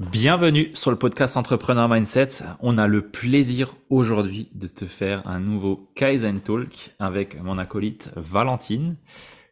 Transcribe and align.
Bienvenue 0.00 0.70
sur 0.72 0.90
le 0.90 0.96
podcast 0.96 1.36
Entrepreneur 1.36 1.86
Mindset. 1.86 2.42
On 2.60 2.78
a 2.78 2.86
le 2.86 3.10
plaisir 3.10 3.76
aujourd'hui 3.90 4.48
de 4.54 4.66
te 4.66 4.86
faire 4.86 5.26
un 5.28 5.40
nouveau 5.40 5.92
Kaizen 5.94 6.40
Talk 6.40 6.94
avec 6.98 7.38
mon 7.42 7.58
acolyte 7.58 8.10
Valentine. 8.16 8.96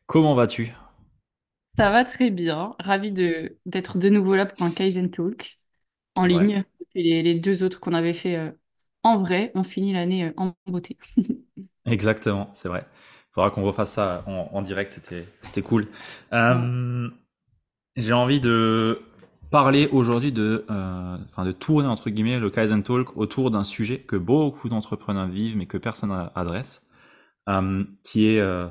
Comment 0.07 0.35
vas-tu? 0.35 0.73
Ça 1.77 1.91
va 1.91 2.03
très 2.05 2.31
bien. 2.31 2.75
Ravi 2.81 3.13
d'être 3.13 3.99
de 3.99 4.09
nouveau 4.09 4.37
là 4.37 4.47
pour 4.47 4.63
un 4.63 4.71
Kaizen 4.71 5.11
Talk 5.11 5.61
en 6.17 6.25
ligne. 6.25 6.65
Et 6.95 7.23
les, 7.23 7.35
deux 7.35 7.63
autres 7.63 7.79
qu'on 7.79 7.93
avait 7.93 8.15
fait 8.15 8.37
euh, 8.37 8.51
en 9.03 9.19
vrai, 9.19 9.53
on 9.55 9.65
finit 9.65 9.93
l'année 9.93 10.29
euh, 10.29 10.33
en 10.39 10.55
beauté. 10.67 10.97
Exactement, 11.85 12.49
c'est 12.55 12.69
vrai. 12.69 12.87
Il 13.31 13.35
faudra 13.35 13.51
qu'on 13.51 13.65
refasse 13.65 13.93
ça 13.93 14.25
en, 14.27 14.63
direct, 14.63 14.93
c'était 14.93 15.27
c'était 15.43 15.61
cool. 15.61 15.89
Euh, 16.33 17.11
j'ai 17.97 18.15
envie 18.15 18.41
de 18.41 19.03
parler 19.51 19.89
aujourd'hui 19.93 20.33
de, 20.33 20.67
euh, 20.71 21.45
de 21.45 21.53
tourner 21.53 21.89
entre 21.89 22.11
guillemets 22.11 22.39
le 22.39 22.51
Kaizen 22.51 22.83
Talk 22.83 23.17
autour 23.17 23.51
d'un 23.51 23.65
sujet 23.65 24.01
que 24.01 24.17
beaucoup 24.17 24.69
d'entrepreneurs 24.69 25.29
vivent 25.29 25.57
mais 25.57 25.67
que 25.67 25.79
personne 25.79 26.31
adresse, 26.35 26.87
euh, 27.49 27.85
qui 28.05 28.27
est 28.27 28.41
euh, 28.41 28.69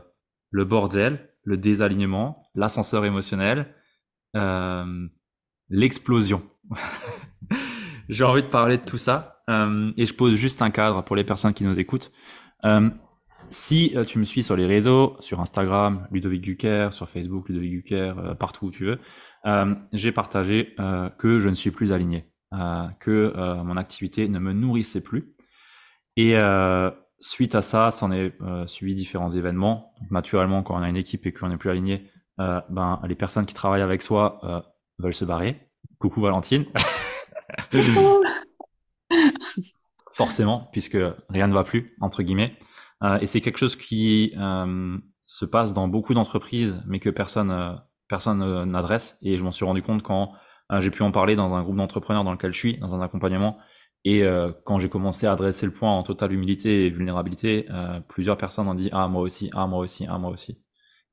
le 0.51 0.65
bordel, 0.65 1.29
le 1.43 1.57
désalignement, 1.57 2.43
l'ascenseur 2.55 3.05
émotionnel, 3.05 3.73
l'explosion. 5.69 6.43
J'ai 8.09 8.23
envie 8.23 8.43
de 8.43 8.47
parler 8.47 8.77
de 8.77 8.83
tout 8.83 8.97
ça 8.97 9.43
et 9.49 10.05
je 10.05 10.13
pose 10.13 10.35
juste 10.35 10.61
un 10.61 10.69
cadre 10.69 11.03
pour 11.03 11.15
les 11.15 11.23
personnes 11.23 11.53
qui 11.53 11.63
nous 11.63 11.79
écoutent. 11.79 12.11
Si 13.49 13.95
tu 14.07 14.19
me 14.19 14.25
suis 14.25 14.43
sur 14.43 14.57
les 14.57 14.65
réseaux, 14.65 15.15
sur 15.21 15.39
Instagram, 15.39 16.05
Ludovic 16.11 16.43
Gucker, 16.43 16.93
sur 16.93 17.07
Facebook, 17.07 17.47
Ludovic 17.47 17.91
euh, 17.93 18.35
partout 18.35 18.65
où 18.65 18.71
tu 18.71 18.85
veux, 18.85 18.99
euh, 19.47 19.73
j'ai 19.93 20.11
partagé 20.11 20.75
que 21.17 21.39
je 21.39 21.49
ne 21.49 21.55
suis 21.55 21.71
plus 21.71 21.91
aligné, 21.91 22.31
que 22.99 23.33
mon 23.63 23.77
activité 23.77 24.27
ne 24.27 24.39
me 24.39 24.53
nourrissait 24.53 25.01
plus. 25.01 25.33
Et 26.15 26.35
suite 27.19 27.55
à 27.55 27.61
ça, 27.61 27.91
s'en 27.91 28.11
est 28.11 28.37
suivi 28.67 28.95
différents 28.95 29.31
événements. 29.31 29.93
naturellement, 30.11 30.63
quand 30.63 30.75
on 30.77 30.83
a 30.83 30.89
une 30.89 30.97
équipe 30.97 31.25
et 31.25 31.33
qu'on 31.33 31.49
n'est 31.49 31.57
plus 31.57 31.69
aligné, 31.69 32.09
ben 32.37 32.99
les 33.07 33.15
personnes 33.15 33.45
qui 33.45 33.53
travaillent 33.53 33.81
avec 33.81 34.01
soi 34.01 34.65
veulent 34.99 35.15
se 35.15 35.25
barrer. 35.25 35.59
Coucou 35.99 36.21
Valentine. 36.21 36.65
Forcément, 40.11 40.69
puisque 40.71 40.97
rien 41.29 41.47
ne 41.47 41.53
va 41.53 41.63
plus 41.63 41.95
entre 42.01 42.23
guillemets. 42.23 42.57
Euh, 43.03 43.19
et 43.19 43.27
c'est 43.27 43.41
quelque 43.41 43.59
chose 43.59 43.75
qui 43.75 44.33
euh, 44.37 44.97
se 45.25 45.45
passe 45.45 45.73
dans 45.73 45.87
beaucoup 45.87 46.13
d'entreprises, 46.13 46.81
mais 46.87 46.99
que 46.99 47.09
personne 47.09 47.51
euh, 47.51 47.73
personne 48.07 48.63
n'adresse. 48.65 49.17
Et 49.21 49.37
je 49.37 49.43
m'en 49.43 49.51
suis 49.51 49.65
rendu 49.65 49.81
compte 49.81 50.03
quand 50.03 50.33
j'ai 50.79 50.91
pu 50.91 51.01
en 51.03 51.11
parler 51.11 51.35
dans 51.35 51.53
un 51.53 51.63
groupe 51.63 51.77
d'entrepreneurs 51.77 52.23
dans 52.23 52.31
lequel 52.31 52.53
je 52.53 52.59
suis, 52.59 52.77
dans 52.77 52.93
un 52.93 53.01
accompagnement. 53.01 53.57
Et 54.03 54.23
quand 54.65 54.79
j'ai 54.79 54.89
commencé 54.89 55.27
à 55.27 55.31
adresser 55.31 55.65
le 55.65 55.73
point 55.73 55.91
en 55.91 56.03
totale 56.03 56.33
humilité 56.33 56.85
et 56.85 56.89
vulnérabilité, 56.89 57.65
plusieurs 58.07 58.37
personnes 58.37 58.67
ont 58.67 58.75
dit 58.75 58.89
ah 58.91 59.07
moi 59.07 59.21
aussi, 59.21 59.49
ah 59.53 59.67
moi 59.67 59.79
aussi, 59.79 60.05
ah 60.09 60.17
moi 60.17 60.31
aussi. 60.31 60.61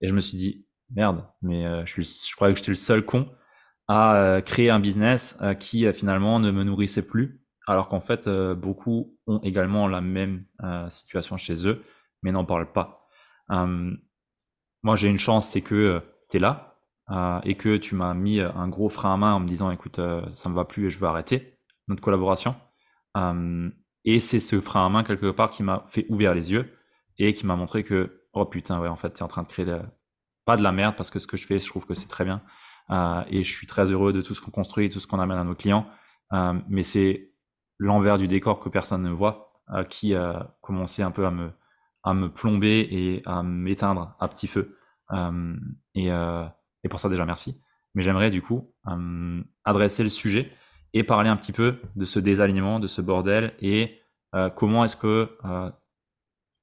Et 0.01 0.09
je 0.09 0.15
me 0.15 0.21
suis 0.21 0.37
dit 0.37 0.67
merde, 0.91 1.25
mais 1.43 1.65
je, 1.87 2.03
je 2.03 2.35
croyais 2.35 2.53
que 2.53 2.59
j'étais 2.59 2.73
le 2.73 2.77
seul 2.77 3.05
con 3.05 3.29
à 3.89 4.41
créer 4.45 4.71
un 4.71 4.81
business 4.81 5.39
qui 5.61 5.91
finalement 5.93 6.41
ne 6.41 6.51
me 6.51 6.65
nourrissait 6.65 7.07
plus 7.07 7.45
alors 7.67 7.89
qu'en 7.89 8.01
fait, 8.01 8.27
euh, 8.27 8.55
beaucoup 8.55 9.17
ont 9.27 9.41
également 9.43 9.89
la 9.89 10.01
même 10.01 10.45
euh, 10.63 10.89
situation 10.91 11.37
chez 11.37 11.67
eux, 11.67 11.83
mais 12.23 12.33
n'en 12.33 12.45
parlent 12.45 12.73
pas. 12.73 13.07
Euh, 13.51 13.91
moi, 14.83 14.97
j'ai 14.97 15.09
une 15.09 15.19
chance, 15.19 15.49
c'est 15.49 15.63
que 15.63 16.03
tu 16.31 16.37
es 16.37 16.41
là 16.41 16.74
et 17.11 17.55
que 17.57 17.77
tu 17.77 17.95
m'as 17.95 18.15
mis 18.15 18.41
un 18.41 18.69
gros 18.69 18.89
frein 18.89 19.15
à 19.15 19.17
main 19.17 19.35
en 19.35 19.41
me 19.41 19.49
disant, 19.49 19.71
écoute, 19.71 20.01
ça 20.35 20.49
me 20.49 20.55
va 20.55 20.65
plus 20.65 20.87
et 20.87 20.91
je 20.91 20.99
veux 20.99 21.07
arrêter 21.07 21.59
notre 21.89 22.01
collaboration. 22.01 22.57
et 24.05 24.21
c'est 24.21 24.41
ce 24.41 24.61
frein 24.61 24.87
à 24.87 24.89
main, 24.89 25.05
quelque 25.05 25.31
part, 25.31 25.51
qui 25.51 25.63
m'a 25.63 25.85
fait 25.87 26.07
ouvrir 26.09 26.35
les 26.35 26.53
yeux 26.53 26.73
et 27.19 27.35
qui 27.35 27.47
m'a 27.47 27.57
montré 27.57 27.83
que, 27.83 28.23
oh 28.33 28.47
putain, 28.47 28.81
ouais, 28.81 28.89
en 28.89 28.97
fait, 28.97 29.13
tu 29.13 29.19
es 29.19 29.23
en 29.23 29.29
train 29.29 29.43
de 29.43 29.49
créer 29.49 29.67
pas 30.47 30.57
de 30.57 30.63
la 30.63 30.73
merde, 30.73 30.95
parce 30.97 31.11
que 31.11 31.19
ce 31.19 31.27
que 31.27 31.37
je 31.37 31.47
fais, 31.47 31.61
je 31.61 31.69
trouve 31.69 31.87
que 31.87 31.95
c'est 31.95 32.09
très 32.09 32.25
bien. 32.25 32.43
et 33.29 33.45
je 33.45 33.53
suis 33.53 33.67
très 33.67 33.91
heureux 33.91 34.13
de 34.13 34.23
tout 34.23 34.35
ce 34.35 34.41
qu'on 34.41 34.51
construit, 34.51 34.89
tout 34.91 35.01
ce 35.01 35.07
qu'on 35.07 35.21
amène 35.21 35.39
à 35.39 35.45
nos 35.45 35.55
clients. 35.55 35.87
mais 36.69 36.83
c'est 36.83 37.35
l'envers 37.79 38.19
du 38.19 38.29
décor 38.29 38.61
que 38.61 38.69
personne 38.69 39.03
ne 39.03 39.11
voit, 39.11 39.53
euh, 39.71 39.85
qui 39.85 40.15
a 40.15 40.57
commencé 40.61 41.03
un 41.03 41.11
peu 41.11 41.27
à 41.27 41.31
me, 41.31 41.51
à 42.03 42.15
me 42.15 42.29
plomber 42.29 42.87
et 42.91 43.23
à 43.27 43.43
m'éteindre 43.43 44.15
à 44.21 44.29
petit 44.29 44.47
feu. 44.47 44.79
Euh, 45.13 45.57
et, 45.95 46.13
euh, 46.13 46.45
et, 46.85 46.89
pour 46.89 47.01
ça 47.01 47.09
déjà 47.09 47.25
merci. 47.27 47.61
Mais 47.95 48.03
j'aimerais 48.03 48.31
du 48.31 48.43
coup 48.43 48.75
adresser 49.65 50.03
le 50.03 50.09
sujet 50.09 50.53
et 50.93 51.03
parler 51.03 51.31
un 51.31 51.37
petit 51.37 51.53
peu 51.53 51.81
de 51.97 52.05
ce 52.05 52.19
désalignement, 52.19 52.81
de 52.81 52.89
ce 52.89 53.01
bordel 53.01 53.55
et 53.61 54.01
comment 54.57 54.85
est-ce 54.85 54.97
que 54.97 55.37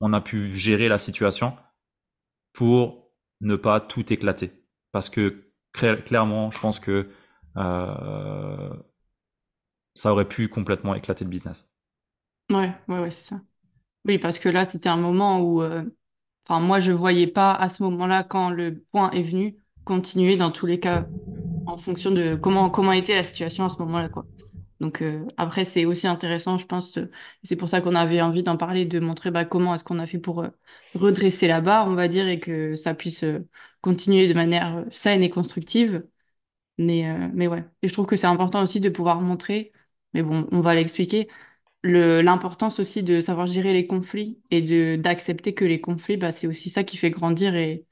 on 0.02 0.14
a 0.14 0.22
pu 0.22 0.56
gérer 0.56 0.90
la 0.90 0.98
situation 0.98 1.56
pour 2.54 3.12
ne 3.40 3.56
pas 3.56 3.80
tout 3.80 4.12
éclater. 4.12 4.66
Parce 4.92 5.10
que 5.10 5.52
clairement, 5.72 6.52
je 6.52 6.60
pense 6.60 6.80
que 6.80 7.10
euh, 7.58 8.74
ça 9.94 10.12
aurait 10.12 10.28
pu 10.28 10.48
complètement 10.50 10.96
éclater 10.96 11.24
le 11.24 11.30
business. 11.30 11.70
Ouais, 12.50 12.74
ouais, 12.88 13.00
ouais, 13.00 13.12
c'est 13.12 13.30
ça. 13.30 13.42
Oui, 14.06 14.18
parce 14.18 14.40
que 14.40 14.50
là, 14.50 14.66
c'était 14.66 14.90
un 14.90 14.98
moment 14.98 15.40
où, 15.40 15.62
euh, 15.62 15.84
enfin, 16.46 16.60
moi, 16.60 16.80
je 16.80 16.92
voyais 16.92 17.28
pas 17.28 17.54
à 17.54 17.70
ce 17.70 17.84
moment-là, 17.84 18.24
quand 18.24 18.50
le 18.50 18.84
point 18.92 19.12
est 19.12 19.22
venu, 19.22 19.61
continuer 19.86 20.38
dans 20.38 20.52
tous 20.52 20.66
les 20.66 20.80
cas 20.80 21.08
en 21.66 21.78
fonction 21.78 22.12
de 22.12 22.36
comment, 22.36 22.70
comment 22.70 22.92
était 22.92 23.16
la 23.16 23.24
situation 23.24 23.66
à 23.66 23.70
ce 23.70 23.78
moment-là, 23.80 24.10
quoi. 24.10 24.26
Donc 24.80 25.02
euh, 25.02 25.26
après, 25.38 25.64
c'est 25.64 25.86
aussi 25.86 26.08
intéressant, 26.08 26.58
je 26.58 26.66
pense. 26.66 26.98
C'est 27.44 27.56
pour 27.56 27.70
ça 27.70 27.82
qu'on 27.82 27.96
avait 27.96 28.22
envie 28.22 28.44
d'en 28.44 28.58
parler, 28.58 28.86
de 28.86 29.00
montrer 29.00 29.30
bah, 29.32 29.46
comment 29.46 29.76
est-ce 29.76 29.84
qu'on 29.84 30.00
a 30.00 30.08
fait 30.08 30.18
pour 30.20 30.42
euh, 30.42 30.50
redresser 30.96 31.48
la 31.48 31.62
barre, 31.62 31.88
on 31.88 31.94
va 31.94 32.08
dire, 32.08 32.28
et 32.28 32.40
que 32.40 32.76
ça 32.76 32.96
puisse 32.96 33.24
continuer 33.82 34.28
de 34.28 34.34
manière 34.34 34.86
saine 34.90 35.24
et 35.24 35.30
constructive. 35.30 36.04
Mais, 36.78 37.06
mais 37.34 37.48
ouais. 37.48 37.64
Et 37.84 37.88
je 37.88 37.94
trouve 37.94 38.08
que 38.08 38.18
c'est 38.18 38.28
important 38.28 38.64
aussi 38.64 38.80
de 38.80 38.90
pouvoir 38.90 39.22
montrer 39.22 39.72
mais 40.14 40.24
bon, 40.24 40.48
on 40.52 40.62
va 40.62 40.76
l'expliquer. 40.76 41.28
L'importance 41.84 42.80
aussi 42.80 43.04
de 43.04 43.22
savoir 43.22 43.48
gérer 43.48 43.74
les 43.74 43.88
conflits 43.88 44.40
et 44.52 44.62
de 44.62 44.98
d'accepter 44.98 45.54
que 45.54 45.66
les 45.66 45.82
conflits, 45.82 46.18
bah, 46.18 46.32
c'est 46.32 46.48
aussi 46.48 46.70
ça 46.70 46.84
qui 46.84 46.98
fait 46.98 47.10
grandir 47.10 47.56
et, 47.56 47.86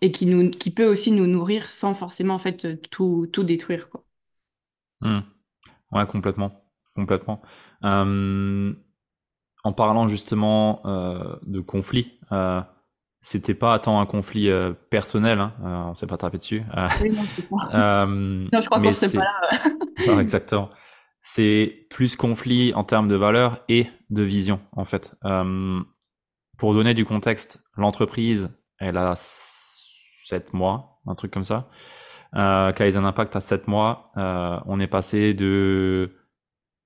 et 0.00 0.12
qui, 0.12 0.26
nous, 0.26 0.50
qui 0.50 0.70
peut 0.70 0.86
aussi 0.86 1.10
nous 1.12 1.26
nourrir 1.26 1.70
sans 1.70 1.94
forcément 1.94 2.34
en 2.34 2.38
fait 2.38 2.80
tout, 2.90 3.28
tout 3.32 3.44
détruire. 3.44 3.88
Quoi. 3.90 4.04
Mmh. 5.00 5.20
Ouais, 5.92 6.06
complètement. 6.06 6.64
complètement. 6.94 7.42
Euh, 7.84 8.72
en 9.64 9.72
parlant 9.72 10.08
justement 10.08 10.82
euh, 10.86 11.36
de 11.46 11.60
conflits, 11.60 12.18
euh, 12.32 12.60
c'était 13.20 13.54
pas 13.54 13.78
tant 13.78 14.00
un 14.00 14.06
conflit 14.06 14.48
euh, 14.48 14.72
personnel, 14.90 15.40
hein, 15.40 15.52
on 15.62 15.94
s'est 15.94 16.06
pas 16.06 16.16
tapé 16.16 16.38
dessus. 16.38 16.62
oui, 17.00 17.10
non, 17.10 17.22
ça. 17.70 18.06
non, 18.06 18.60
je 18.60 18.66
crois 18.66 18.80
qu'on 18.80 18.92
serait 18.92 19.18
pas 19.18 19.24
là. 20.06 20.20
exactement 20.20 20.70
c'est 21.28 21.88
plus 21.90 22.14
conflit 22.14 22.72
en 22.74 22.84
termes 22.84 23.08
de 23.08 23.16
valeur 23.16 23.64
et 23.68 23.88
de 24.10 24.22
vision 24.22 24.60
en 24.70 24.84
fait. 24.84 25.16
Euh, 25.24 25.80
pour 26.56 26.72
donner 26.72 26.94
du 26.94 27.04
contexte, 27.04 27.60
l'entreprise, 27.76 28.48
elle 28.78 28.96
a 28.96 29.14
7 30.26 30.52
mois, 30.52 31.00
un 31.06 31.14
truc 31.14 31.32
comme 31.32 31.44
ça. 31.44 31.68
Euh, 32.34 32.72
Kaizen 32.72 33.04
Impact 33.04 33.36
à 33.36 33.40
7 33.40 33.68
mois, 33.68 34.10
euh, 34.16 34.58
on 34.66 34.80
est 34.80 34.86
passé 34.88 35.34
de 35.34 36.12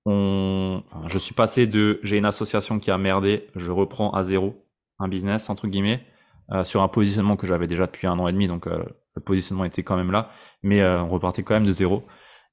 on, 0.06 0.82
je 1.08 1.18
suis 1.18 1.34
passé 1.34 1.66
de 1.66 2.00
j'ai 2.02 2.18
une 2.18 2.24
association 2.24 2.78
qui 2.78 2.90
a 2.90 2.98
merdé, 2.98 3.48
je 3.54 3.70
reprends 3.70 4.12
à 4.12 4.22
zéro 4.22 4.66
un 4.98 5.08
business 5.08 5.50
entre 5.50 5.66
guillemets 5.66 6.04
euh, 6.52 6.64
sur 6.64 6.82
un 6.82 6.88
positionnement 6.88 7.36
que 7.36 7.46
j'avais 7.46 7.66
déjà 7.66 7.86
depuis 7.86 8.06
un 8.06 8.18
an 8.18 8.28
et 8.28 8.32
demi, 8.32 8.48
donc 8.48 8.66
euh, 8.66 8.84
le 9.14 9.22
positionnement 9.22 9.64
était 9.64 9.82
quand 9.82 9.96
même 9.96 10.10
là, 10.10 10.30
mais 10.62 10.84
on 10.84 11.08
repartait 11.08 11.42
quand 11.42 11.54
même 11.54 11.66
de 11.66 11.72
zéro. 11.72 12.04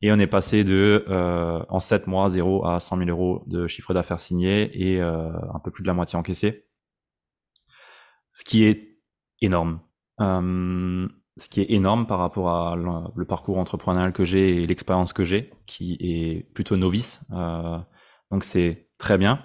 Et 0.02 0.12
on 0.12 0.20
est 0.20 0.28
passé 0.28 0.64
de, 0.64 1.06
en 1.70 1.80
7 1.80 2.06
mois, 2.06 2.30
0 2.30 2.68
à 2.68 2.80
100 2.80 2.98
000 2.98 3.10
euros 3.10 3.44
de 3.48 3.68
chiffre 3.68 3.94
d'affaires 3.96 4.20
signé 4.20 4.70
et 4.74 5.02
un 5.02 5.60
peu 5.64 5.72
plus 5.72 5.82
de 5.82 5.88
la 5.88 5.94
moitié 5.94 6.20
encaissé. 6.20 6.68
Ce 8.34 8.44
qui 8.44 8.64
est 8.66 9.00
énorme. 9.42 9.80
Euh, 10.20 11.08
ce 11.38 11.50
qui 11.50 11.62
est 11.62 11.72
énorme 11.72 12.08
par 12.08 12.18
rapport 12.18 12.50
à 12.50 12.76
le, 12.76 13.26
parcours 13.26 13.60
entrepreneurial 13.60 14.12
que 14.12 14.26
j'ai 14.26 14.64
et 14.64 14.68
l'expérience 14.68 15.14
que 15.14 15.24
j'ai, 15.24 15.52
qui 15.68 15.98
est 16.00 16.52
plutôt 16.54 16.78
novice. 16.78 17.24
Euh, 17.32 17.78
donc 18.32 18.44
c'est 18.44 18.90
très 18.98 19.20
bien. 19.20 19.44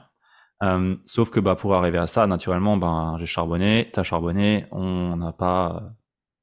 Euh, 0.62 0.96
sauf 1.04 1.30
que 1.30 1.40
bah, 1.40 1.54
pour 1.54 1.74
arriver 1.74 1.98
à 1.98 2.06
ça, 2.06 2.26
naturellement, 2.26 2.78
ben, 2.78 3.16
j'ai 3.18 3.26
charbonné, 3.26 3.90
t'as 3.92 4.04
charbonné, 4.04 4.66
on 4.70 5.16
n'a 5.16 5.32
pas, 5.32 5.92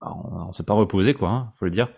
on, 0.01 0.49
on 0.49 0.51
s'est 0.51 0.65
pas 0.65 0.73
reposé, 0.73 1.15
quoi, 1.15 1.29
hein, 1.29 1.53
faut 1.57 1.65
le 1.65 1.71
dire. 1.71 1.89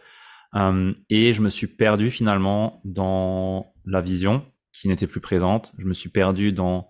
Et 1.09 1.33
je 1.33 1.41
me 1.41 1.49
suis 1.49 1.67
perdu 1.67 2.11
finalement 2.11 2.81
dans 2.85 3.73
la 3.85 4.01
vision 4.01 4.45
qui 4.73 4.87
n'était 4.87 5.07
plus 5.07 5.21
présente. 5.21 5.73
Je 5.77 5.85
me 5.85 5.93
suis 5.93 6.09
perdu 6.09 6.51
dans 6.51 6.89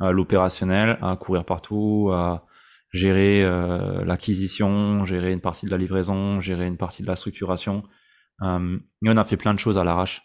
l'opérationnel, 0.00 0.96
à 1.02 1.16
courir 1.16 1.44
partout, 1.44 2.10
à 2.12 2.46
gérer 2.92 3.42
euh, 3.44 4.04
l'acquisition, 4.04 5.04
gérer 5.04 5.32
une 5.32 5.40
partie 5.40 5.66
de 5.66 5.70
la 5.70 5.78
livraison, 5.78 6.40
gérer 6.40 6.66
une 6.66 6.76
partie 6.76 7.02
de 7.02 7.06
la 7.06 7.16
structuration, 7.16 7.84
mais 8.42 9.10
on 9.10 9.16
a 9.18 9.24
fait 9.24 9.36
plein 9.36 9.52
de 9.52 9.58
choses 9.58 9.76
à 9.76 9.84
l'arrache 9.84 10.22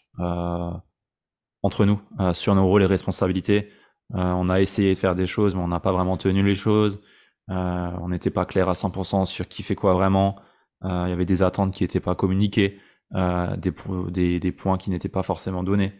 entre 1.62 1.86
nous 1.86 2.02
sur 2.34 2.56
nos 2.56 2.66
rôles 2.66 2.84
et 2.84 2.86
responsabilités. 2.86 3.70
on 4.10 4.50
a 4.50 4.62
essayé 4.62 4.94
de 4.94 4.98
faire 4.98 5.16
des 5.16 5.28
choses, 5.28 5.54
mais 5.54 5.62
on 5.62 5.68
n'a 5.68 5.82
pas 5.82 5.92
vraiment 5.92 6.16
tenu 6.16 6.42
les 6.42 6.56
choses. 6.56 7.02
on 7.50 8.08
n'était 8.08 8.30
pas 8.30 8.46
clair 8.46 8.70
à 8.70 8.74
100% 8.74 9.26
sur 9.26 9.50
qui 9.50 9.64
fait 9.64 9.76
quoi 9.76 9.94
vraiment. 9.94 10.40
Il 10.84 11.10
y 11.10 11.12
avait 11.12 11.26
des 11.26 11.44
attentes 11.44 11.74
qui 11.74 11.84
n'étaient 11.84 12.00
pas 12.00 12.16
communiquées, 12.16 12.80
des, 13.14 13.74
des, 14.12 14.40
des, 14.40 14.52
points 14.54 14.78
qui 14.78 14.90
n'étaient 14.92 15.10
pas 15.10 15.24
forcément 15.24 15.62
donnés. 15.64 15.94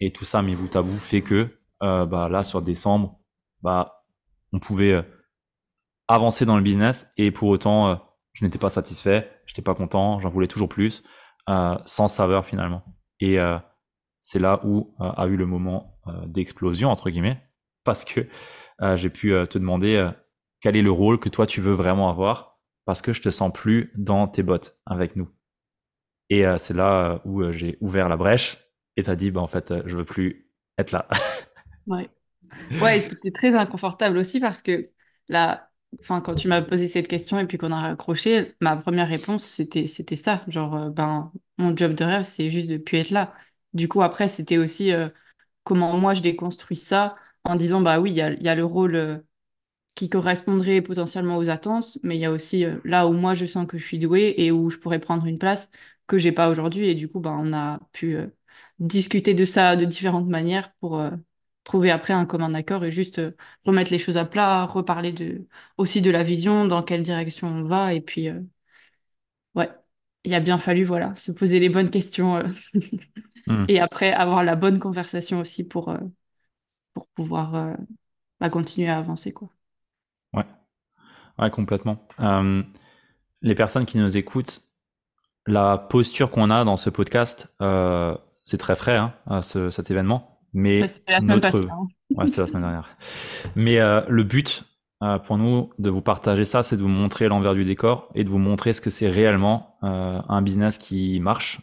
et 0.00 0.12
tout 0.12 0.24
ça, 0.24 0.42
mais 0.42 0.56
vous 0.56 0.68
à 0.74 0.82
fait 0.98 1.22
que 1.22 1.48
bah, 1.80 2.28
là, 2.28 2.42
sur 2.42 2.60
décembre, 2.60 3.20
bah, 3.62 4.02
on 4.52 4.58
pouvait 4.58 5.04
avancer 6.08 6.44
dans 6.44 6.56
le 6.56 6.62
business 6.62 7.12
et 7.16 7.30
pour 7.30 7.48
autant, 7.48 7.88
euh, 7.88 7.96
je 8.32 8.44
n'étais 8.44 8.58
pas 8.58 8.70
satisfait, 8.70 9.30
j'étais 9.46 9.62
pas 9.62 9.74
content, 9.74 10.20
j'en 10.20 10.30
voulais 10.30 10.48
toujours 10.48 10.68
plus, 10.68 11.02
euh, 11.48 11.76
sans 11.86 12.08
saveur 12.08 12.46
finalement. 12.46 12.82
Et 13.20 13.38
euh, 13.38 13.58
c'est 14.20 14.38
là 14.38 14.60
où 14.64 14.94
a 14.98 15.26
eu 15.26 15.36
le 15.36 15.46
moment 15.46 16.00
d'explosion 16.26 16.90
entre 16.90 17.08
guillemets, 17.08 17.40
parce 17.84 18.04
que 18.04 18.28
j'ai 18.96 19.10
pu 19.10 19.30
te 19.48 19.58
demander 19.58 20.10
quel 20.60 20.76
est 20.76 20.82
le 20.82 20.90
rôle 20.90 21.18
que 21.18 21.28
toi 21.28 21.46
tu 21.46 21.60
veux 21.60 21.72
vraiment 21.72 22.10
avoir, 22.10 22.58
parce 22.84 23.00
que 23.00 23.12
je 23.12 23.22
te 23.22 23.30
sens 23.30 23.52
plus 23.52 23.92
dans 23.96 24.26
tes 24.26 24.42
bottes 24.42 24.76
avec 24.86 25.16
nous. 25.16 25.28
Et 26.30 26.44
c'est 26.58 26.74
là 26.74 27.22
où 27.24 27.52
j'ai 27.52 27.78
ouvert 27.80 28.08
la 28.08 28.16
brèche 28.16 28.58
et 28.96 29.04
t'as 29.04 29.14
dit 29.14 29.30
bah 29.30 29.40
en 29.40 29.46
fait 29.46 29.72
je 29.86 29.96
veux 29.96 30.04
plus 30.04 30.50
être 30.78 30.92
là. 30.92 31.08
ouais. 31.86 32.10
Ouais, 32.82 33.00
c'était 33.00 33.30
très 33.30 33.54
inconfortable 33.54 34.18
aussi 34.18 34.40
parce 34.40 34.62
que 34.62 34.90
là, 35.28 35.67
enfin, 36.00 36.20
quand 36.20 36.34
tu 36.34 36.48
m'as 36.48 36.62
posé 36.62 36.88
cette 36.88 37.08
question 37.08 37.38
et 37.38 37.46
puis 37.46 37.58
qu'on 37.58 37.72
a 37.72 37.80
raccroché, 37.80 38.54
ma 38.60 38.76
première 38.76 39.08
réponse, 39.08 39.44
c'était, 39.44 39.86
c'était 39.86 40.16
ça. 40.16 40.44
Genre, 40.48 40.74
euh, 40.76 40.90
ben, 40.90 41.32
mon 41.58 41.76
job 41.76 41.94
de 41.94 42.04
rêve, 42.04 42.24
c'est 42.24 42.50
juste 42.50 42.68
de 42.68 42.76
plus 42.78 42.98
être 42.98 43.10
là. 43.10 43.34
Du 43.74 43.88
coup, 43.88 44.02
après, 44.02 44.28
c'était 44.28 44.58
aussi 44.58 44.92
euh, 44.92 45.08
comment 45.64 45.98
moi 45.98 46.14
je 46.14 46.22
déconstruis 46.22 46.76
ça 46.76 47.16
en 47.44 47.56
disant, 47.56 47.80
bah 47.80 48.00
oui, 48.00 48.10
il 48.12 48.16
y 48.16 48.22
a, 48.22 48.32
y 48.34 48.48
a, 48.48 48.54
le 48.54 48.64
rôle 48.64 48.96
euh, 48.96 49.18
qui 49.94 50.08
correspondrait 50.10 50.82
potentiellement 50.82 51.38
aux 51.38 51.48
attentes, 51.50 51.98
mais 52.02 52.16
il 52.16 52.20
y 52.20 52.24
a 52.26 52.32
aussi 52.32 52.64
là 52.84 53.06
où 53.08 53.12
moi 53.12 53.34
je 53.34 53.46
sens 53.46 53.66
que 53.66 53.78
je 53.78 53.84
suis 53.86 53.98
douée 53.98 54.34
et 54.38 54.52
où 54.52 54.70
je 54.70 54.78
pourrais 54.78 55.00
prendre 55.00 55.26
une 55.26 55.38
place 55.38 55.70
que 56.06 56.18
j'ai 56.18 56.32
pas 56.32 56.50
aujourd'hui. 56.50 56.86
Et 56.88 56.94
du 56.94 57.08
coup, 57.08 57.20
ben, 57.20 57.36
on 57.40 57.52
a 57.54 57.80
pu 57.92 58.16
discuter 58.80 59.34
de 59.34 59.44
ça 59.44 59.76
de 59.76 59.84
différentes 59.84 60.28
manières 60.28 60.72
pour 60.80 61.00
trouver 61.68 61.90
après 61.90 62.14
un 62.14 62.24
commun 62.24 62.54
accord 62.54 62.82
et 62.82 62.90
juste 62.90 63.18
euh, 63.18 63.36
remettre 63.66 63.90
les 63.90 63.98
choses 63.98 64.16
à 64.16 64.24
plat, 64.24 64.64
reparler 64.64 65.12
de, 65.12 65.46
aussi 65.76 66.00
de 66.00 66.10
la 66.10 66.22
vision, 66.22 66.66
dans 66.66 66.82
quelle 66.82 67.02
direction 67.02 67.46
on 67.46 67.62
va. 67.62 67.92
Et 67.92 68.00
puis, 68.00 68.28
euh, 68.28 68.40
ouais, 69.54 69.70
il 70.24 70.34
a 70.34 70.40
bien 70.40 70.56
fallu, 70.56 70.84
voilà, 70.84 71.14
se 71.14 71.30
poser 71.30 71.60
les 71.60 71.68
bonnes 71.68 71.90
questions 71.90 72.36
euh, 72.36 72.48
hmm. 73.46 73.66
et 73.68 73.80
après 73.80 74.12
avoir 74.12 74.44
la 74.44 74.56
bonne 74.56 74.80
conversation 74.80 75.40
aussi 75.40 75.62
pour, 75.62 75.94
pour 76.94 77.06
pouvoir 77.08 77.76
bah, 78.40 78.48
continuer 78.48 78.88
à 78.88 78.96
avancer, 78.96 79.32
quoi. 79.32 79.50
Ouais, 80.32 80.46
ouais 81.38 81.50
complètement. 81.50 82.08
les 83.42 83.54
personnes 83.54 83.84
qui 83.84 83.98
nous 83.98 84.16
écoutent, 84.16 84.62
la 85.46 85.76
posture 85.76 86.30
qu'on 86.30 86.48
a 86.48 86.64
dans 86.64 86.78
ce 86.78 86.88
podcast, 86.88 87.48
c'est 88.46 88.58
très 88.58 88.74
frais, 88.74 88.96
hein, 88.96 89.42
cet 89.42 89.90
événement. 89.90 90.37
Mais 90.52 90.80
la 91.08 91.20
semaine 91.20 91.40
notre... 91.40 91.64
Hein. 91.64 91.84
ouais, 92.16 92.28
c'est 92.28 92.40
la 92.40 92.46
semaine 92.46 92.62
dernière. 92.62 92.96
Mais 93.54 93.78
euh, 93.78 94.02
le 94.08 94.24
but 94.24 94.64
euh, 95.02 95.18
pour 95.18 95.38
nous 95.38 95.70
de 95.78 95.90
vous 95.90 96.02
partager 96.02 96.44
ça, 96.44 96.62
c'est 96.62 96.76
de 96.76 96.82
vous 96.82 96.88
montrer 96.88 97.28
l'envers 97.28 97.54
du 97.54 97.64
décor 97.64 98.10
et 98.14 98.24
de 98.24 98.30
vous 98.30 98.38
montrer 98.38 98.72
ce 98.72 98.80
que 98.80 98.90
c'est 98.90 99.08
réellement 99.08 99.76
euh, 99.82 100.20
un 100.28 100.42
business 100.42 100.78
qui 100.78 101.20
marche 101.20 101.60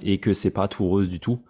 et 0.00 0.20
que 0.20 0.32
c'est 0.32 0.54
pas 0.54 0.68
tout 0.68 0.86
rose 0.88 1.10
du 1.10 1.20
tout. 1.20 1.44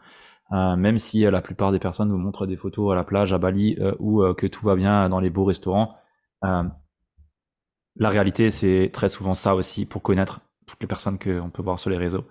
Même 0.50 0.98
si 0.98 1.20
la 1.20 1.40
plupart 1.40 1.70
des 1.70 1.78
personnes 1.78 2.10
vous 2.10 2.18
montrent 2.18 2.44
des 2.44 2.56
photos 2.56 2.90
à 2.90 2.96
la 2.96 3.04
plage 3.04 3.32
à 3.32 3.38
Bali 3.38 3.78
ou 4.00 4.24
que 4.34 4.48
tout 4.48 4.64
va 4.66 4.74
bien 4.74 5.08
dans 5.08 5.20
les 5.20 5.30
beaux 5.30 5.44
restaurants, 5.44 5.94
la 6.42 6.72
réalité 8.00 8.50
c'est 8.50 8.90
très 8.92 9.08
souvent 9.08 9.34
ça 9.34 9.54
aussi 9.54 9.86
pour 9.86 10.02
connaître 10.02 10.40
toutes 10.66 10.80
les 10.80 10.88
personnes 10.88 11.20
qu'on 11.20 11.50
peut 11.50 11.62
voir 11.62 11.78
sur 11.78 11.88
les 11.88 11.98
réseaux. 11.98 12.24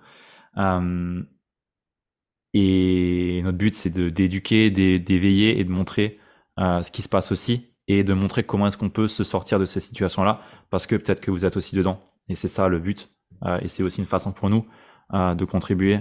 Et 2.52 3.40
notre 3.44 3.58
but, 3.58 3.74
c'est 3.74 3.90
d'éduquer, 3.90 4.70
d'éveiller 4.70 5.60
et 5.60 5.64
de 5.64 5.70
montrer 5.70 6.18
euh, 6.58 6.82
ce 6.82 6.90
qui 6.90 7.02
se 7.02 7.08
passe 7.08 7.30
aussi 7.32 7.74
et 7.86 8.04
de 8.04 8.12
montrer 8.12 8.44
comment 8.44 8.66
est-ce 8.66 8.76
qu'on 8.76 8.90
peut 8.90 9.08
se 9.08 9.24
sortir 9.24 9.58
de 9.58 9.66
ces 9.66 9.80
situations-là 9.80 10.40
parce 10.68 10.86
que 10.86 10.96
peut-être 10.96 11.20
que 11.20 11.30
vous 11.30 11.44
êtes 11.44 11.56
aussi 11.56 11.76
dedans. 11.76 12.00
Et 12.28 12.34
c'est 12.34 12.48
ça 12.48 12.68
le 12.68 12.78
but. 12.78 13.10
Euh, 13.44 13.58
et 13.62 13.68
c'est 13.68 13.82
aussi 13.82 14.00
une 14.00 14.06
façon 14.06 14.32
pour 14.32 14.50
nous 14.50 14.66
euh, 15.14 15.34
de 15.34 15.44
contribuer 15.44 16.00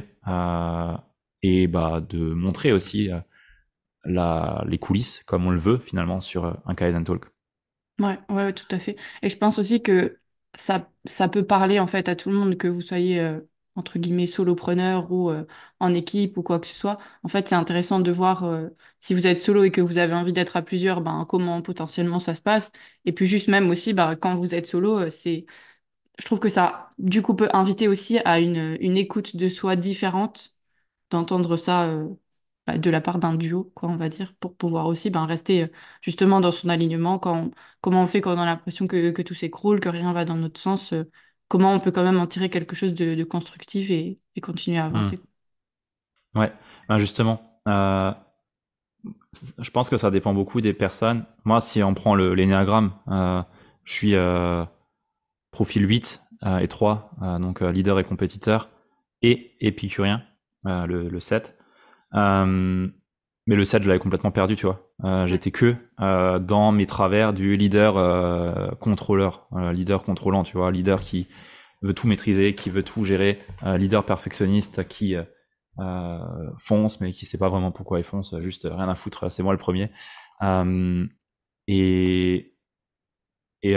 et 1.42 1.68
bah, 1.68 2.01
de 2.01 2.19
montrer 2.34 2.72
aussi 2.72 3.10
la, 4.04 4.63
les 4.68 4.78
coulisses 4.78 5.24
comme 5.25 5.46
on 5.46 5.51
le 5.51 5.60
veut 5.60 5.78
finalement 5.78 6.19
sur 6.19 6.57
un 6.66 6.75
Kaizen 6.75 7.04
Talk. 7.04 7.25
Ouais, 8.00 8.19
ouais, 8.30 8.54
tout 8.54 8.68
à 8.72 8.80
fait. 8.80 8.98
Et 9.22 9.30
je 9.30 9.38
pense 9.38 9.60
aussi 9.60 9.81
que 9.81 10.19
ça, 10.56 10.90
ça 11.06 11.28
peut 11.28 11.46
parler 11.46 11.80
en 11.80 11.88
fait 11.88 12.10
à 12.10 12.16
tout 12.16 12.30
le 12.30 12.36
monde, 12.36 12.57
que 12.57 12.68
vous 12.68 12.81
soyez 12.81 13.40
entre 13.80 14.00
guillemets 14.00 14.28
solopreneur 14.28 15.12
ou 15.12 15.30
euh, 15.31 15.46
en 15.80 15.94
équipe 15.94 16.38
ou 16.38 16.44
quoi 16.44 16.60
que 16.60 16.68
ce 16.68 16.76
soit. 16.76 17.00
En 17.24 17.30
fait, 17.30 17.48
c'est 17.50 17.56
intéressant 17.56 18.00
de 18.00 18.12
voir 18.12 18.44
euh, 18.46 18.70
si 19.00 19.14
vous 19.16 19.28
êtes 19.28 19.40
solo 19.42 19.64
et 19.64 19.72
que 19.72 19.81
vous 19.81 19.98
avez 19.98 20.14
envie 20.14 20.34
d'être 20.34 20.58
à 20.58 20.62
plusieurs, 20.62 21.02
ben, 21.02 21.26
comment 21.30 21.62
potentiellement 21.62 22.20
ça 22.20 22.36
se 22.36 22.42
passe. 22.42 22.72
Et 23.06 23.14
puis 23.14 23.28
juste 23.28 23.48
même 23.48 23.70
aussi, 23.70 23.94
ben, 23.94 24.16
quand 24.16 24.36
vous 24.36 24.56
êtes 24.56 24.68
solo, 24.68 25.00
euh, 25.00 25.10
c'est, 25.10 25.46
je 26.20 26.26
trouve 26.26 26.40
que 26.40 26.50
ça, 26.50 26.90
du 27.00 27.22
coup, 27.22 27.36
peut 27.36 27.50
inviter 27.54 27.88
aussi 27.88 28.20
à 28.20 28.40
une, 28.40 28.78
une 28.81 28.98
écoute 28.98 29.36
de 29.36 29.50
soi 29.50 29.76
différente, 29.76 30.56
d'entendre 31.12 31.58
ça 31.58 31.90
bah, 32.68 32.78
de 32.78 32.90
la 32.90 33.02
part 33.02 33.20
d'un 33.20 33.34
duo, 33.36 33.72
quoi, 33.75 33.90
on 33.90 33.98
va 33.98 34.10
dire, 34.10 34.34
pour 34.40 34.56
pouvoir 34.56 34.86
aussi 34.88 35.10
ben, 35.10 35.25
rester 35.25 35.68
justement 36.02 36.40
dans 36.42 36.52
son 36.52 36.70
alignement. 36.70 37.20
Quand 37.20 37.52
comment 37.82 38.04
on 38.04 38.08
fait 38.08 38.22
quand 38.22 38.36
on 38.36 38.40
a 38.40 38.46
l'impression 38.46 38.88
que, 38.88 39.12
que 39.12 39.22
tout 39.22 39.34
s'écroule, 39.34 39.80
que 39.80 39.90
rien 39.90 40.14
va 40.14 40.25
dans 40.25 40.36
notre 40.36 40.60
sens 40.60 40.94
comment 41.50 41.74
on 41.74 41.80
peut 41.80 41.92
quand 41.92 42.04
même 42.04 42.19
en 42.19 42.28
tirer 42.28 42.50
quelque 42.50 42.75
chose 42.75 42.94
de, 42.94 43.22
constructif 43.25 43.90
et, 43.90 44.22
continuer 44.42 44.78
à 44.78 44.86
avancer. 44.86 45.18
Hmm. 45.18 46.40
Ouais, 46.40 46.54
ben 46.88 46.98
justement, 46.98 47.62
euh, 47.68 48.13
je 49.57 49.69
pense 49.69 49.90
que 49.90 49.98
ça 49.98 50.12
dépend 50.12 50.34
beaucoup 50.34 50.62
des 50.62 50.74
personnes. 50.74 51.25
Moi, 51.44 51.60
si 51.60 51.84
on 51.84 51.94
prend 51.94 52.16
l'énéagramme, 52.16 52.94
euh, 53.10 53.42
je 53.84 53.94
suis 53.94 54.16
euh, 54.16 54.63
profil 55.51 55.86
8 55.86 56.22
et 56.62 56.69
3, 56.69 57.12
donc 57.42 57.60
leader 57.60 58.00
et 58.00 58.06
compétiteur, 58.06 58.69
et 59.22 59.57
épicurien, 59.60 60.24
le, 60.63 61.10
le, 61.10 61.19
7. 61.19 61.57
Mais 63.50 63.56
le 63.56 63.65
7, 63.65 63.82
je 63.82 63.88
l'avais 63.88 64.00
complètement 64.00 64.29
perdu, 64.29 64.56
tu 64.56 64.68
vois. 64.68 65.25
J'étais 65.25 65.50
que 65.50 65.75
dans 65.98 66.72
mes 66.72 66.86
travers 66.86 67.34
du 67.34 67.58
leader 67.58 68.77
contrôleur, 68.77 69.48
leader 69.74 70.03
contrôlant, 70.03 70.44
tu 70.44 70.56
vois, 70.56 70.70
leader 70.72 71.00
qui 71.00 71.27
veut 71.82 71.96
tout 71.96 72.08
maîtriser, 72.08 72.53
qui 72.53 72.70
veut 72.70 72.84
tout 72.84 73.03
gérer, 73.06 73.39
leader 73.65 74.06
perfectionniste 74.06 74.88
qui 74.88 75.15
euh, 75.15 76.20
fonce 76.60 77.01
mais 77.01 77.12
qui 77.12 77.25
sait 77.25 77.39
pas 77.39 77.50
vraiment 77.50 77.72
pourquoi 77.72 77.98
il 77.98 78.06
fonce, 78.06 78.39
juste 78.39 78.68
rien 78.70 78.88
à 78.88 78.94
foutre, 78.94 79.32
c'est 79.32 79.41
moi 79.41 79.53
le 79.53 79.58
premier. 79.58 79.89
et 81.68 82.53
et, 83.63 83.74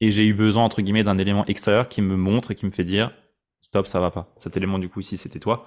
et 0.00 0.10
j'ai 0.10 0.26
eu 0.26 0.32
besoin 0.32 0.64
entre 0.64 0.80
guillemets 0.80 1.04
d'un 1.04 1.18
élément 1.18 1.44
extérieur 1.44 1.90
qui 1.90 2.00
me 2.00 2.16
montre 2.16 2.52
et 2.52 2.54
qui 2.54 2.64
me 2.64 2.70
fait 2.70 2.84
dire 2.84 3.12
stop, 3.60 3.86
ça 3.86 4.00
va 4.00 4.10
pas. 4.10 4.32
Cet 4.38 4.56
élément 4.56 4.78
du 4.78 4.88
coup 4.88 5.00
ici 5.00 5.18
c'était 5.18 5.40
toi. 5.40 5.66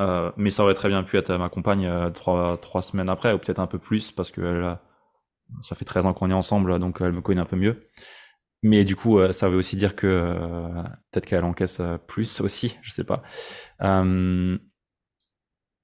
Euh, 0.00 0.32
mais 0.36 0.50
ça 0.50 0.64
aurait 0.64 0.74
très 0.74 0.88
bien 0.88 1.02
pu 1.04 1.16
être 1.18 1.32
ma 1.36 1.48
compagne 1.48 1.86
euh, 1.86 2.10
trois, 2.10 2.58
trois 2.58 2.82
semaines 2.82 3.08
après, 3.08 3.32
ou 3.32 3.38
peut-être 3.38 3.60
un 3.60 3.66
peu 3.66 3.78
plus, 3.78 4.10
parce 4.10 4.30
que 4.30 4.74
ça 5.62 5.74
fait 5.74 5.84
13 5.84 6.06
ans 6.06 6.14
qu'on 6.14 6.30
est 6.30 6.34
ensemble, 6.34 6.78
donc 6.78 6.98
elle 7.00 7.12
me 7.12 7.20
connaît 7.20 7.40
un 7.40 7.46
peu 7.46 7.56
mieux. 7.56 7.86
Mais 8.62 8.84
du 8.84 8.94
coup, 8.94 9.18
euh, 9.18 9.32
ça 9.32 9.48
veut 9.48 9.56
aussi 9.56 9.76
dire 9.76 9.96
que 9.96 10.06
euh, 10.06 10.82
peut-être 11.10 11.26
qu'elle 11.26 11.44
encaisse 11.44 11.80
euh, 11.80 11.96
plus 11.96 12.40
aussi, 12.40 12.76
je 12.82 12.90
sais 12.90 13.04
pas. 13.04 13.22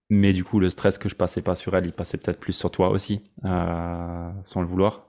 mais 0.09 0.33
du 0.33 0.45
coup, 0.45 0.61
le 0.61 0.71
stress 0.71 0.99
que 0.99 1.09
je 1.09 1.15
passais 1.17 1.43
pas 1.43 1.55
sur 1.55 1.75
elle, 1.77 1.87
il 1.87 1.93
passait 1.93 2.19
peut-être 2.19 2.39
plus 2.39 2.53
sur 2.53 2.71
toi 2.71 2.91
aussi, 2.91 3.23
sans 3.43 4.61
le 4.61 4.67
vouloir. 4.67 5.09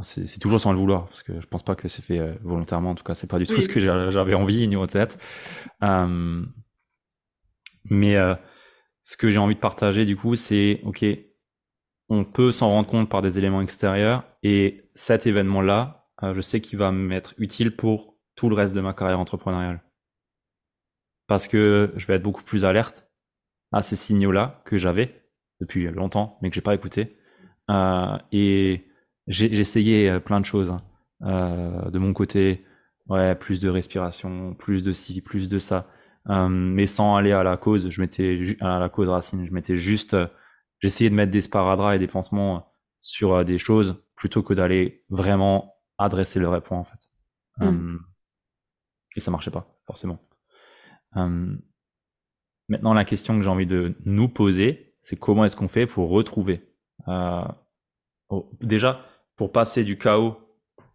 c'est 0.00 0.38
toujours 0.40 0.60
sans 0.60 0.72
le 0.72 0.78
vouloir, 0.78 1.06
parce 1.06 1.22
que 1.22 1.40
je 1.40 1.46
pense 1.46 1.62
pas 1.62 1.74
que 1.74 1.88
c'est 1.88 2.02
fait 2.02 2.38
volontairement. 2.42 2.90
En 2.90 2.94
tout 2.94 3.04
cas, 3.04 3.14
c'est 3.14 3.30
pas 3.30 3.38
du 3.38 3.46
tout 3.46 3.60
ce 3.60 3.68
que 3.68 3.80
j'avais 3.80 4.34
envie 4.34 4.66
ni 4.68 4.76
en 4.76 4.86
tête. 4.86 5.18
Mais 7.88 8.16
ce 9.02 9.16
que 9.16 9.30
j'ai 9.30 9.38
envie 9.38 9.54
de 9.54 9.60
partager, 9.60 10.04
du 10.04 10.16
coup, 10.16 10.36
c'est 10.36 10.80
ok, 10.84 11.04
on 12.10 12.24
peut 12.24 12.52
s'en 12.52 12.68
rendre 12.68 12.88
compte 12.88 13.08
par 13.08 13.22
des 13.22 13.38
éléments 13.38 13.62
extérieurs, 13.62 14.24
et 14.42 14.90
cet 14.94 15.26
événement-là, 15.26 16.08
euh, 16.22 16.34
je 16.34 16.40
sais 16.40 16.60
qu'il 16.60 16.78
va 16.78 16.92
m'être 16.92 17.34
utile 17.38 17.74
pour 17.74 18.16
tout 18.34 18.48
le 18.48 18.56
reste 18.56 18.74
de 18.74 18.80
ma 18.80 18.92
carrière 18.92 19.20
entrepreneuriale. 19.20 19.82
Parce 21.28 21.46
que 21.46 21.92
je 21.96 22.06
vais 22.06 22.14
être 22.14 22.22
beaucoup 22.22 22.42
plus 22.42 22.64
alerte 22.64 23.08
à 23.72 23.82
ces 23.82 23.96
signaux-là 23.96 24.62
que 24.64 24.78
j'avais 24.78 25.22
depuis 25.60 25.86
longtemps, 25.86 26.38
mais 26.42 26.50
que 26.50 26.56
j'ai 26.56 26.60
pas 26.60 26.74
écouté. 26.74 27.16
Euh, 27.70 28.18
et 28.32 28.88
j'ai 29.28 29.46
essayé 29.58 30.10
euh, 30.10 30.18
plein 30.18 30.40
de 30.40 30.46
choses 30.46 30.70
hein. 30.70 30.82
euh, 31.22 31.90
de 31.90 31.98
mon 32.00 32.12
côté, 32.12 32.64
ouais, 33.08 33.36
plus 33.36 33.60
de 33.60 33.68
respiration, 33.68 34.54
plus 34.54 34.82
de 34.82 34.92
ci, 34.92 35.20
plus 35.20 35.48
de 35.48 35.60
ça. 35.60 35.86
Euh, 36.28 36.48
mais 36.48 36.86
sans 36.86 37.16
aller 37.16 37.32
à 37.32 37.42
la 37.42 37.56
cause, 37.56 37.88
je 37.88 38.00
mettais 38.00 38.56
à 38.60 38.78
la 38.78 38.88
cause 38.88 39.08
racine, 39.08 39.46
je 39.46 39.52
mettais 39.52 39.76
juste, 39.76 40.14
euh, 40.14 40.26
j'essayais 40.80 41.08
de 41.08 41.14
mettre 41.14 41.32
des 41.32 41.40
sparadraps 41.40 41.96
et 41.96 41.98
des 41.98 42.08
pansements 42.08 42.74
sur 43.00 43.32
euh, 43.32 43.44
des 43.44 43.58
choses 43.58 44.02
plutôt 44.16 44.42
que 44.42 44.52
d'aller 44.52 45.04
vraiment 45.08 45.74
adresser 45.96 46.38
le 46.38 46.46
vrai 46.46 46.60
point 46.60 46.78
en 46.78 46.84
fait. 46.84 46.98
Mm. 47.58 47.98
et 49.16 49.20
ça 49.20 49.30
marchait 49.30 49.50
pas 49.50 49.66
forcément. 49.86 50.18
maintenant, 51.14 52.94
la 52.94 53.04
question 53.04 53.36
que 53.36 53.42
j'ai 53.42 53.50
envie 53.50 53.66
de 53.66 53.96
nous 54.06 54.28
poser, 54.28 54.94
c'est 55.02 55.18
comment 55.18 55.44
est-ce 55.44 55.56
qu'on 55.56 55.68
fait 55.68 55.86
pour 55.86 56.08
retrouver 56.08 56.74
déjà 58.62 59.04
pour 59.36 59.52
passer 59.52 59.84
du 59.84 59.98
chaos. 59.98 60.38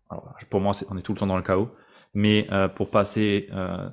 Alors, 0.10 0.36
pour 0.50 0.60
moi, 0.62 0.72
on 0.89 0.98
est 0.98 1.01
tout 1.03 1.13
le 1.13 1.20
temps 1.20 1.27
dans 1.27 1.38
le 1.38 1.44
chaos, 1.44 1.70
mais 2.15 2.48
pour 2.75 2.89
passer 2.89 3.50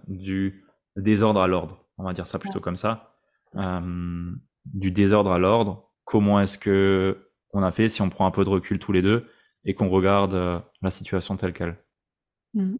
du 0.07 0.62
désordre 0.97 1.41
à 1.41 1.47
l'ordre. 1.47 1.85
On 1.99 2.05
va 2.05 2.13
dire 2.13 2.27
ça 2.27 2.39
plutôt 2.39 2.61
comme 2.61 2.77
ça. 2.77 3.15
Euh, 3.57 4.35
du 4.67 4.91
désordre 4.91 5.33
à 5.33 5.39
l'ordre. 5.39 5.91
Comment 6.05 6.41
est-ce 6.41 6.59
que 6.59 7.31
on 7.53 7.63
a 7.63 7.73
fait 7.73 7.89
si 7.89 8.03
on 8.03 8.09
prend 8.09 8.27
un 8.27 8.31
peu 8.31 8.45
de 8.45 8.49
recul 8.49 8.79
tous 8.79 8.93
les 8.93 9.03
deux 9.03 9.29
et 9.65 9.75
qu'on 9.75 9.89
regarde 9.89 10.35
euh, 10.35 10.59
la 10.81 10.91
situation 10.91 11.37
telle 11.37 11.53
qu'elle? 11.53 11.77
Mmh. 12.55 12.77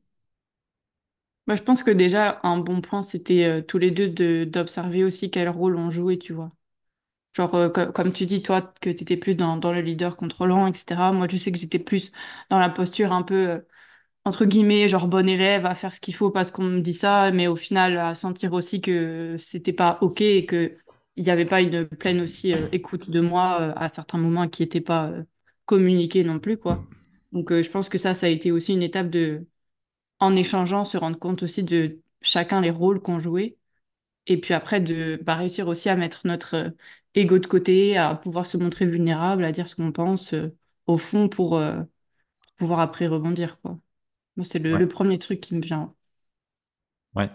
bah, 1.47 1.57
Je 1.57 1.63
pense 1.63 1.83
que 1.83 1.91
déjà, 1.91 2.41
un 2.43 2.59
bon 2.59 2.81
point, 2.81 3.03
c'était 3.03 3.45
euh, 3.45 3.63
tous 3.63 3.79
les 3.79 3.91
deux 3.91 4.47
d'observer 4.47 5.05
aussi 5.05 5.31
quel 5.31 5.49
rôle 5.49 5.77
on 5.77 5.91
jouait, 5.91 6.19
tu 6.19 6.33
vois. 6.33 6.53
Genre, 7.35 7.73
comme 7.95 8.13
tu 8.13 8.27
dis, 8.27 8.43
toi, 8.43 8.75
que 8.81 8.91
tu 8.91 9.03
étais 9.03 9.17
plus 9.17 9.35
dans, 9.35 9.57
dans, 9.57 9.73
le 9.73 9.81
leader 9.81 10.17
contrôlant, 10.19 10.67
etc. 10.67 11.13
Moi, 11.13 11.29
je 11.31 11.39
sais 11.39 11.51
que 11.51 11.59
j'étais 11.59 11.79
plus 11.79 12.13
dans 12.51 12.59
la 12.59 12.69
posture 12.69 13.13
un 13.13 13.23
peu 13.23 13.63
entre 14.25 14.45
guillemets, 14.45 14.89
genre 14.89 15.09
bon 15.09 15.29
élève, 15.29 15.67
à 15.67 15.75
faire 15.75 15.93
ce 15.95 16.01
qu'il 16.01 16.15
faut 16.15 16.31
parce 16.31 16.51
qu'on 16.53 16.63
me 16.65 16.81
dit 16.81 16.95
ça, 16.95 17.31
mais 17.33 17.49
au 17.49 17.57
final, 17.57 17.99
à 17.99 18.15
sentir 18.15 18.53
aussi 18.53 18.81
que 18.81 19.37
c'était 19.39 19.73
pas 19.73 19.99
OK 20.01 20.21
et 20.21 20.47
que 20.47 20.77
il 21.17 21.25
n'y 21.25 21.31
avait 21.31 21.45
pas 21.47 21.61
une 21.61 21.87
pleine 21.87 22.21
aussi 22.23 22.55
euh, 22.55 22.69
écoute 22.73 23.11
de 23.11 23.21
moi 23.21 23.61
euh, 23.61 23.73
à 23.77 23.89
certains 23.89 24.19
moments 24.19 24.49
qui 24.49 24.63
n'étaient 24.63 24.81
pas 24.81 25.09
euh, 25.11 25.25
non 26.25 26.39
plus, 26.39 26.59
quoi. 26.59 26.85
Donc, 27.33 27.51
je 27.53 27.71
pense 27.71 27.89
que 27.89 27.99
ça, 27.99 28.15
ça 28.15 28.27
a 28.27 28.29
été 28.29 28.53
aussi 28.53 28.75
une 28.75 28.83
étape 28.83 29.09
de, 29.11 29.47
en 30.21 30.37
échangeant, 30.37 30.85
se 30.85 30.99
rendre 30.99 31.19
compte 31.19 31.43
aussi 31.43 31.65
de 31.65 32.01
chacun 32.23 32.61
les 32.61 32.71
rôles 32.71 33.01
qu'on 33.03 33.19
jouait. 33.21 33.57
Et 34.27 34.39
puis 34.41 34.55
après, 34.55 34.81
de 34.81 35.21
bah, 35.23 35.37
réussir 35.37 35.69
aussi 35.69 35.89
à 35.91 35.97
mettre 35.97 36.27
notre 36.27 36.75
ego 37.15 37.39
de 37.39 37.47
côté, 37.47 37.97
à 37.99 38.15
pouvoir 38.17 38.47
se 38.47 38.57
montrer 38.59 38.87
vulnérable, 38.87 39.45
à 39.45 39.53
dire 39.53 39.69
ce 39.69 39.77
qu'on 39.77 39.93
pense 39.93 40.35
au 40.87 40.99
fond 40.99 41.29
pour 41.29 41.61
pouvoir 42.57 42.81
après 42.81 43.07
rebondir, 43.09 43.61
quoi 43.61 43.79
c'est 44.43 44.59
le, 44.59 44.89
premier 44.89 45.19
truc 45.19 45.41
qui 45.41 45.55
me 45.55 45.61
vient. 45.61 45.95
Ouais, 47.15 47.31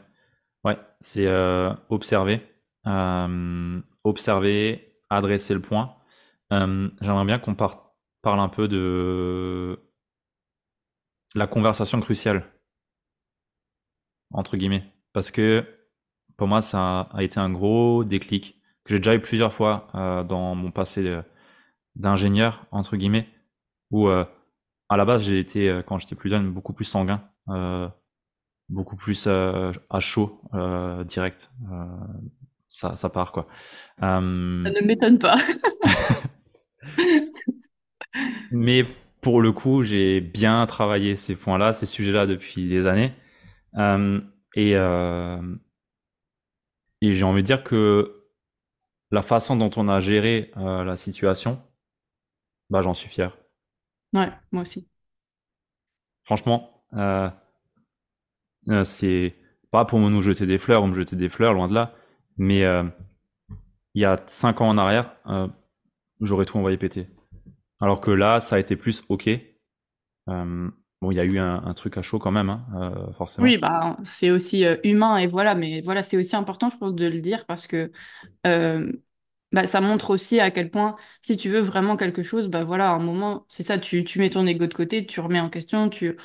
ouais, 0.64 0.78
c'est 1.00 1.28
euh, 1.28 1.74
observer, 1.90 2.42
euh, 2.88 3.82
observer, 4.04 5.00
adresser 5.10 5.54
le 5.54 5.62
point. 5.62 5.96
Euh, 6.54 6.90
j'aimerais 7.02 7.26
bien 7.26 7.40
qu'on 7.40 7.56
parle 7.56 8.40
un 8.40 8.50
peu 8.50 8.68
de 8.68 9.80
la 11.36 11.48
conversation 11.48 12.00
cruciale. 12.02 12.44
Entre 14.32 14.58
guillemets, 14.58 14.84
parce 15.14 15.32
que 15.32 15.66
pour 16.36 16.48
moi 16.48 16.62
ça 16.62 17.02
a 17.14 17.24
été 17.24 17.40
un 17.40 17.50
gros 17.50 18.04
déclic 18.04 18.62
que 18.84 18.94
j'ai 18.94 19.00
déjà 19.00 19.16
eu 19.16 19.22
plusieurs 19.22 19.54
fois 19.54 19.88
dans 20.28 20.54
mon 20.54 20.70
passé 20.72 21.22
d'ingénieur 21.96 22.66
entre 22.72 22.98
guillemets, 22.98 23.30
où 23.92 24.10
à 24.90 24.98
la 24.98 25.06
base, 25.06 25.24
j'ai 25.24 25.40
été, 25.40 25.70
euh, 25.70 25.82
quand 25.82 26.00
j'étais 26.00 26.16
plus 26.16 26.30
jeune, 26.30 26.52
beaucoup 26.52 26.74
plus 26.74 26.86
sanguin, 26.86 27.24
euh, 27.50 27.88
beaucoup 28.70 28.96
plus 28.96 29.26
euh, 29.28 29.72
à 29.90 30.00
chaud, 30.00 30.42
direct. 31.06 31.52
ça, 32.70 32.96
ça 32.96 33.10
part, 33.10 33.32
quoi. 33.32 33.48
Ça 34.00 34.22
ne 34.22 34.86
m'étonne 34.86 35.20
pas. 35.20 35.38
Mais 38.52 38.86
pour 39.22 39.42
le 39.42 39.52
coup, 39.52 39.84
j'ai 39.84 40.22
bien 40.22 40.66
travaillé 40.66 41.18
ces 41.18 41.36
points-là, 41.36 41.74
ces 41.74 41.86
sujets-là 41.86 42.26
depuis 42.26 42.68
des 42.68 42.88
années. 42.88 43.14
et 44.56 44.74
et 47.00 47.14
j'ai 47.14 47.26
envie 47.26 47.44
de 47.44 47.48
dire 47.48 47.64
que 47.64 48.24
la 49.12 49.22
façon 49.22 49.56
dont 49.56 49.70
on 49.78 49.88
a 49.88 50.02
géré 50.02 50.52
la 50.56 50.98
situation, 50.98 51.62
bah, 52.70 52.82
j'en 52.82 52.94
suis 52.94 53.08
fier. 53.08 53.38
Ouais, 54.18 54.32
moi 54.52 54.64
aussi. 54.64 54.88
Franchement, 56.24 56.84
euh, 56.94 57.30
euh, 58.70 58.84
c'est 58.84 59.36
pas 59.72 59.86
pour 59.86 60.00
nous 60.00 60.22
jeter 60.24 60.48
des 60.48 60.58
fleurs 60.58 60.82
ou 60.84 60.88
me 60.88 60.94
jeter 60.94 61.16
des 61.16 61.30
fleurs, 61.30 61.54
loin 61.54 61.68
de 61.68 61.76
là. 61.76 61.94
Mais 62.38 62.64
euh, 62.64 62.84
il 63.94 64.02
y 64.02 64.06
a 64.06 64.20
cinq 64.26 64.62
ans 64.62 64.70
en 64.70 64.78
arrière, 64.78 65.16
j'aurais 66.20 66.46
tout 66.46 66.58
envoyé 66.58 66.78
péter. 66.78 67.08
Alors 67.80 68.02
que 68.02 68.10
là, 68.10 68.42
ça 68.42 68.56
a 68.56 68.60
été 68.60 68.76
plus 68.76 69.04
OK. 69.10 69.30
bon, 70.28 71.12
il 71.12 71.16
y 71.16 71.20
a 71.20 71.26
eu 71.26 71.38
un, 71.38 71.74
truc 71.76 71.98
à 71.98 72.02
chaud 72.02 72.18
quand 72.18 72.32
même, 72.32 72.50
hein, 72.50 72.94
forcément. 73.18 73.46
Oui, 73.46 73.58
bah, 73.58 73.98
c'est 74.04 74.32
aussi 74.32 74.66
humain 74.84 75.18
et 75.18 75.28
voilà, 75.28 75.54
mais 75.54 75.82
voilà, 75.82 76.02
c'est 76.02 76.18
aussi 76.18 76.36
important, 76.36 76.70
je 76.70 76.78
pense, 76.78 76.96
de 76.96 77.06
le 77.06 77.22
dire 77.22 77.46
parce 77.46 77.68
que 77.68 77.92
bah, 79.52 79.66
ça 79.68 79.82
montre 79.82 80.10
aussi 80.12 80.40
à 80.40 80.52
quel 80.52 80.70
point, 80.70 80.98
si 81.22 81.38
tu 81.38 81.50
veux 81.50 81.60
vraiment 81.60 81.96
quelque 81.98 82.24
chose, 82.24 82.48
bah 82.50 82.64
voilà, 82.64 82.90
à 82.90 82.94
un 82.94 83.00
moment, 83.00 83.46
c'est 83.50 83.64
ça, 83.64 83.78
tu, 83.78 84.04
tu 84.04 84.20
mets 84.20 84.30
ton 84.30 84.46
ego 84.46 84.68
de 84.68 84.74
côté, 84.74 85.06
tu 85.06 85.20
remets 85.20 85.40
en 85.40 85.50
question, 85.50 85.90
tu, 85.90 86.18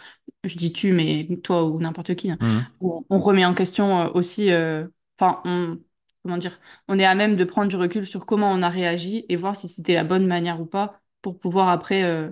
je 0.44 0.56
dis 0.56 0.72
tu, 0.72 0.92
mais 0.92 1.28
toi 1.42 1.64
ou 1.64 1.78
n'importe 1.80 2.14
qui, 2.16 2.30
hein. 2.30 2.38
mmh. 2.40 2.86
on, 3.10 3.20
remet 3.20 3.44
en 3.44 3.54
question 3.54 4.00
euh, 4.00 4.10
aussi, 4.14 4.50
euh, 4.50 4.86
enfin, 5.18 5.40
on, 5.44 5.78
comment 6.22 6.36
dire, 6.38 6.60
on 6.88 6.98
est 6.98 7.04
à 7.04 7.14
même 7.14 7.36
de 7.36 7.44
prendre 7.44 7.68
du 7.68 7.76
recul 7.76 8.06
sur 8.06 8.26
comment 8.26 8.50
on 8.52 8.62
a 8.62 8.68
réagi 8.68 9.24
et 9.28 9.36
voir 9.36 9.56
si 9.56 9.68
c'était 9.68 9.94
la 9.94 10.04
bonne 10.04 10.26
manière 10.26 10.60
ou 10.60 10.66
pas 10.66 11.00
pour 11.22 11.38
pouvoir 11.38 11.68
après 11.68 12.02
euh, 12.04 12.30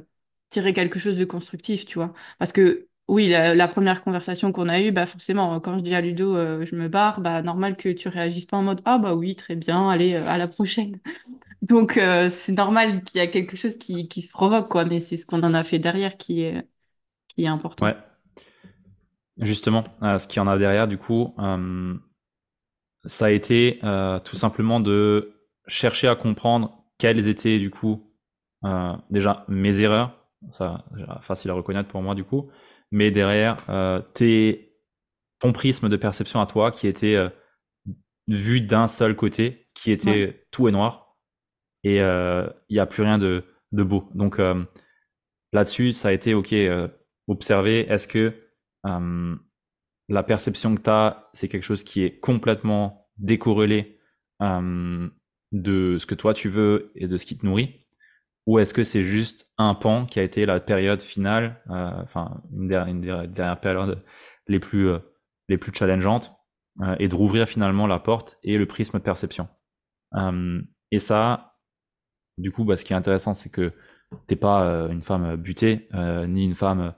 tirer 0.50 0.73
quelque 0.75 0.99
chose 0.99 1.16
de 1.16 1.25
constructif, 1.25 1.87
tu 1.87 1.99
vois. 1.99 2.12
Parce 2.38 2.52
que 2.52 2.88
oui, 3.10 3.26
la, 3.26 3.66
première 3.66 4.04
conversation 4.04 4.52
qu'on 4.52 4.68
a 4.68 4.80
eue, 4.80 4.92
bah 4.92 5.04
forcément, 5.04 5.58
quand 5.58 5.76
je 5.76 5.82
dis 5.82 5.96
à 5.96 6.00
Ludo, 6.00 6.36
euh, 6.36 6.64
je 6.64 6.76
me 6.76 6.86
barre, 6.86 7.20
bah 7.20 7.42
normal 7.42 7.76
que 7.76 7.88
tu 7.88 8.06
réagisses 8.06 8.46
pas 8.46 8.56
en 8.56 8.62
mode 8.62 8.82
ah 8.84 8.98
bah 8.98 9.14
oui, 9.14 9.34
très 9.34 9.56
bien, 9.56 9.90
allez, 9.90 10.14
euh, 10.14 10.24
à 10.28 10.38
la 10.38 10.46
prochaine. 10.46 11.00
Donc 11.62 11.96
euh, 11.96 12.30
c'est 12.30 12.52
normal 12.52 13.02
qu'il 13.02 13.18
y 13.18 13.20
a 13.20 13.26
quelque 13.26 13.56
chose 13.56 13.76
qui, 13.78 14.06
se 14.22 14.30
provoque, 14.30 14.72
mais 14.88 15.00
c'est 15.00 15.16
ce 15.16 15.26
qu'on 15.26 15.42
en 15.42 15.54
a 15.54 15.64
fait 15.64 15.80
derrière 15.80 16.16
qui 16.18 16.42
est, 16.42 16.64
qui 17.26 17.42
est 17.42 17.48
important. 17.48 17.86
Ouais. 17.86 17.96
Justement, 19.38 19.82
ce 20.00 20.28
qu'il 20.28 20.40
y 20.40 20.44
en 20.44 20.46
a 20.46 20.56
derrière, 20.56 20.86
du 20.86 20.96
coup, 20.96 21.34
ça 23.06 23.24
a 23.24 23.30
été 23.30 23.80
tout 24.24 24.36
simplement 24.36 24.78
de 24.78 25.34
chercher 25.66 26.06
à 26.06 26.14
comprendre 26.14 26.84
quelles 26.98 27.26
étaient, 27.26 27.58
du 27.58 27.70
coup, 27.70 28.12
déjà 29.10 29.44
mes 29.48 29.80
erreurs, 29.80 30.16
ça, 30.50 30.84
facile 31.22 31.50
à 31.50 31.54
reconnaître 31.54 31.88
pour 31.88 32.02
moi, 32.02 32.14
du 32.14 32.24
coup, 32.24 32.50
mais 32.90 33.11
derrière, 33.11 33.64
euh, 33.68 34.00
ton 35.38 35.52
prisme 35.52 35.88
de 35.88 35.97
perception 35.97 36.40
à 36.40 36.47
toi 36.47 36.70
qui 36.70 36.87
était 36.87 37.14
euh, 37.14 37.28
vu 38.28 38.61
d'un 38.61 38.87
seul 38.87 39.16
côté, 39.16 39.68
qui 39.75 39.90
était 39.90 40.47
tout 40.50 40.68
est 40.68 40.73
noir, 40.73 41.16
et 41.82 42.00
euh, 42.02 42.47
il 42.68 42.75
n'y 42.75 42.80
a 42.80 42.87
plus 42.87 43.02
rien 43.02 43.18
de, 43.18 43.44
de 43.73 43.82
beau. 43.82 44.09
Donc 44.14 44.38
euh, 44.38 44.62
là-dessus, 45.52 45.92
ça 45.92 46.09
a 46.09 46.12
été, 46.12 46.35
ok, 46.35 46.54
observer, 47.26 47.80
est-ce 47.88 48.06
que 48.06 48.35
la 50.09 50.23
perception 50.23 50.75
que 50.75 50.82
tu 50.82 50.90
as, 50.90 51.30
c'est 51.32 51.49
quelque 51.49 51.64
chose 51.64 51.85
qui 51.85 52.02
est 52.02 52.18
complètement 52.18 53.09
décorrélé 53.16 53.99
de 54.40 55.99
ce 55.99 56.06
que 56.06 56.14
toi 56.14 56.35
tu 56.35 56.49
veux 56.49 56.92
et 56.94 57.06
de 57.06 57.16
ce 57.16 57.26
qui 57.26 57.38
te 57.38 57.47
nourrit? 57.47 57.87
Ou 58.47 58.59
est-ce 58.59 58.75
que 58.75 58.85
c'est 58.85 59.02
juste 59.02 59.49
un 59.59 59.75
pan 59.75 60.06
qui 60.06 60.18
a 60.18 60.23
été 60.23 60.47
la 60.47 60.61
période 60.61 61.02
finale, 61.02 61.62
euh, 61.70 61.90
enfin 62.02 62.42
une, 62.52 62.68
dernière 62.68 63.61
période 63.61 64.02
les 64.49 64.61
plus 64.61 64.88
euh, 64.88 64.99
les 65.49 65.59
plus 65.59 65.73
challengeantes, 65.75 66.32
euh, 66.82 66.97
et 66.99 67.09
de 67.09 67.14
rouvrir 67.14 67.47
finalement 67.47 67.87
la 67.87 67.99
porte 67.99 68.38
et 68.42 68.59
le 68.59 68.66
prisme 68.66 68.99
de 68.99 69.02
perception. 69.02 69.49
et 70.90 70.99
ça, 70.99 71.54
du 72.38 72.50
coup, 72.50 72.64
bah, 72.64 72.76
ce 72.76 72.85
qui 72.85 72.92
est 72.92 72.97
intéressant, 72.97 73.35
c'est 73.35 73.50
que 73.50 73.73
t'es 74.26 74.37
pas 74.37 74.88
une 74.90 75.02
femme 75.02 75.37
butée 75.37 75.88
ni 76.26 76.44
une 76.44 76.54
femme 76.54 76.94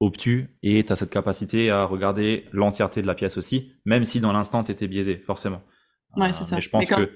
obtue, 0.00 0.58
et 0.62 0.84
tu 0.84 0.92
as 0.92 0.96
cette 0.96 1.10
capacité 1.10 1.70
à 1.70 1.84
regarder 1.84 2.46
l'entièreté 2.52 3.02
de 3.02 3.06
la 3.06 3.14
pièce 3.14 3.36
aussi, 3.36 3.72
même 3.84 4.04
si 4.04 4.20
dans 4.20 4.32
l'instant 4.32 4.64
tu 4.64 4.72
étais 4.72 4.88
biaisé, 4.88 5.18
forcément. 5.18 5.62
Ouais, 6.16 6.32
c'est 6.32 6.44
ça. 6.44 6.56
Mais 6.56 6.62
je 6.62 6.70
pense 6.70 6.88
que 6.88 7.10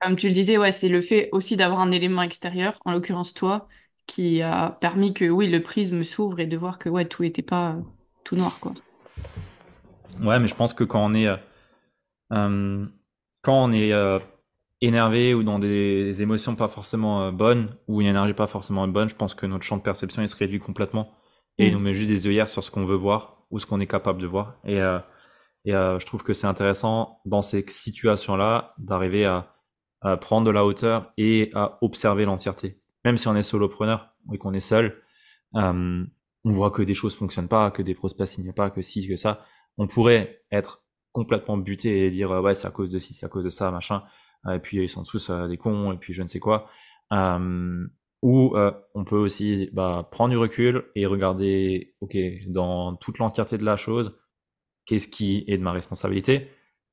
comme 0.00 0.16
tu 0.16 0.28
le 0.28 0.34
disais, 0.34 0.58
ouais, 0.58 0.72
c'est 0.72 0.88
le 0.88 1.00
fait 1.00 1.28
aussi 1.32 1.56
d'avoir 1.56 1.80
un 1.80 1.90
élément 1.90 2.22
extérieur, 2.22 2.78
en 2.84 2.92
l'occurrence 2.92 3.34
toi, 3.34 3.68
qui 4.06 4.42
a 4.42 4.70
permis 4.80 5.14
que 5.14 5.28
oui, 5.28 5.48
le 5.48 5.62
prisme 5.62 6.02
s'ouvre 6.04 6.40
et 6.40 6.46
de 6.46 6.56
voir 6.56 6.78
que 6.78 6.88
ouais, 6.88 7.06
tout 7.06 7.22
n'était 7.22 7.42
pas 7.42 7.72
euh, 7.72 7.80
tout 8.24 8.36
noir, 8.36 8.58
quoi. 8.60 8.74
Ouais, 10.20 10.38
mais 10.40 10.48
je 10.48 10.54
pense 10.54 10.72
que 10.74 10.84
quand 10.84 11.04
on 11.04 11.14
est, 11.14 11.28
euh, 11.28 11.36
euh, 12.32 12.86
quand 13.42 13.64
on 13.64 13.72
est 13.72 13.92
énervé 14.80 15.34
ou 15.34 15.42
dans 15.42 15.58
des, 15.58 16.22
émotions 16.22 16.56
pas 16.56 16.68
forcément 16.68 17.32
bonnes 17.32 17.76
ou 17.86 18.00
une 18.00 18.06
énergie 18.08 18.34
pas 18.34 18.46
forcément 18.46 18.86
bonne, 18.88 19.10
je 19.10 19.14
pense 19.14 19.34
que 19.34 19.46
notre 19.46 19.64
champ 19.64 19.76
de 19.76 19.82
perception 19.82 20.22
il 20.22 20.28
se 20.28 20.36
réduit 20.36 20.58
complètement 20.58 21.12
et 21.58 21.68
il 21.68 21.72
Mm. 21.72 21.74
nous 21.74 21.80
met 21.80 21.94
juste 21.94 22.10
des 22.10 22.26
œillères 22.26 22.48
sur 22.48 22.64
ce 22.64 22.70
qu'on 22.70 22.86
veut 22.86 22.96
voir 22.96 23.46
ou 23.50 23.58
ce 23.58 23.66
qu'on 23.66 23.80
est 23.80 23.86
capable 23.86 24.20
de 24.20 24.26
voir. 24.26 24.56
Et, 24.64 24.76
et 24.76 25.72
je 25.72 26.06
trouve 26.06 26.22
que 26.22 26.32
c'est 26.34 26.46
intéressant 26.46 27.20
dans 27.26 27.42
ces 27.42 27.64
situations-là 27.68 28.74
d'arriver 28.78 29.26
à, 29.26 29.59
à 30.00 30.16
prendre 30.16 30.46
de 30.46 30.50
la 30.50 30.64
hauteur 30.64 31.12
et 31.16 31.50
à 31.54 31.78
observer 31.82 32.24
l'entièreté. 32.24 32.80
Même 33.04 33.18
si 33.18 33.28
on 33.28 33.36
est 33.36 33.42
solopreneur 33.42 34.14
et 34.32 34.38
qu'on 34.38 34.54
est 34.54 34.60
seul, 34.60 35.02
euh, 35.56 36.04
on 36.44 36.50
voit 36.50 36.70
que 36.70 36.82
des 36.82 36.94
choses 36.94 37.14
fonctionnent 37.14 37.48
pas, 37.48 37.70
que 37.70 37.82
des 37.82 37.94
prospects 37.94 38.26
signent 38.26 38.52
pas, 38.52 38.70
que 38.70 38.82
ci, 38.82 39.06
que 39.06 39.16
ça. 39.16 39.44
On 39.76 39.86
pourrait 39.86 40.42
être 40.50 40.82
complètement 41.12 41.56
buté 41.56 42.06
et 42.06 42.10
dire 42.10 42.30
ouais 42.30 42.54
c'est 42.54 42.68
à 42.68 42.70
cause 42.70 42.92
de 42.92 42.98
ci, 42.98 43.14
c'est 43.14 43.26
à 43.26 43.28
cause 43.28 43.44
de 43.44 43.50
ça, 43.50 43.70
machin. 43.70 44.02
Et 44.48 44.58
puis 44.58 44.82
ils 44.82 44.88
sont 44.88 45.02
tous 45.02 45.30
euh, 45.30 45.48
des 45.48 45.56
cons 45.56 45.92
et 45.92 45.96
puis 45.96 46.14
je 46.14 46.22
ne 46.22 46.28
sais 46.28 46.40
quoi. 46.40 46.68
Euh, 47.12 47.86
ou 48.22 48.56
euh, 48.56 48.72
on 48.94 49.04
peut 49.04 49.16
aussi 49.16 49.70
bah, 49.72 50.08
prendre 50.10 50.30
du 50.30 50.36
recul 50.36 50.84
et 50.94 51.06
regarder, 51.06 51.94
ok, 52.00 52.16
dans 52.48 52.96
toute 52.96 53.18
l'entièreté 53.18 53.56
de 53.56 53.64
la 53.64 53.76
chose, 53.76 54.18
qu'est-ce 54.84 55.08
qui 55.08 55.44
est 55.46 55.56
de 55.56 55.62
ma 55.62 55.72
responsabilité, 55.72 56.50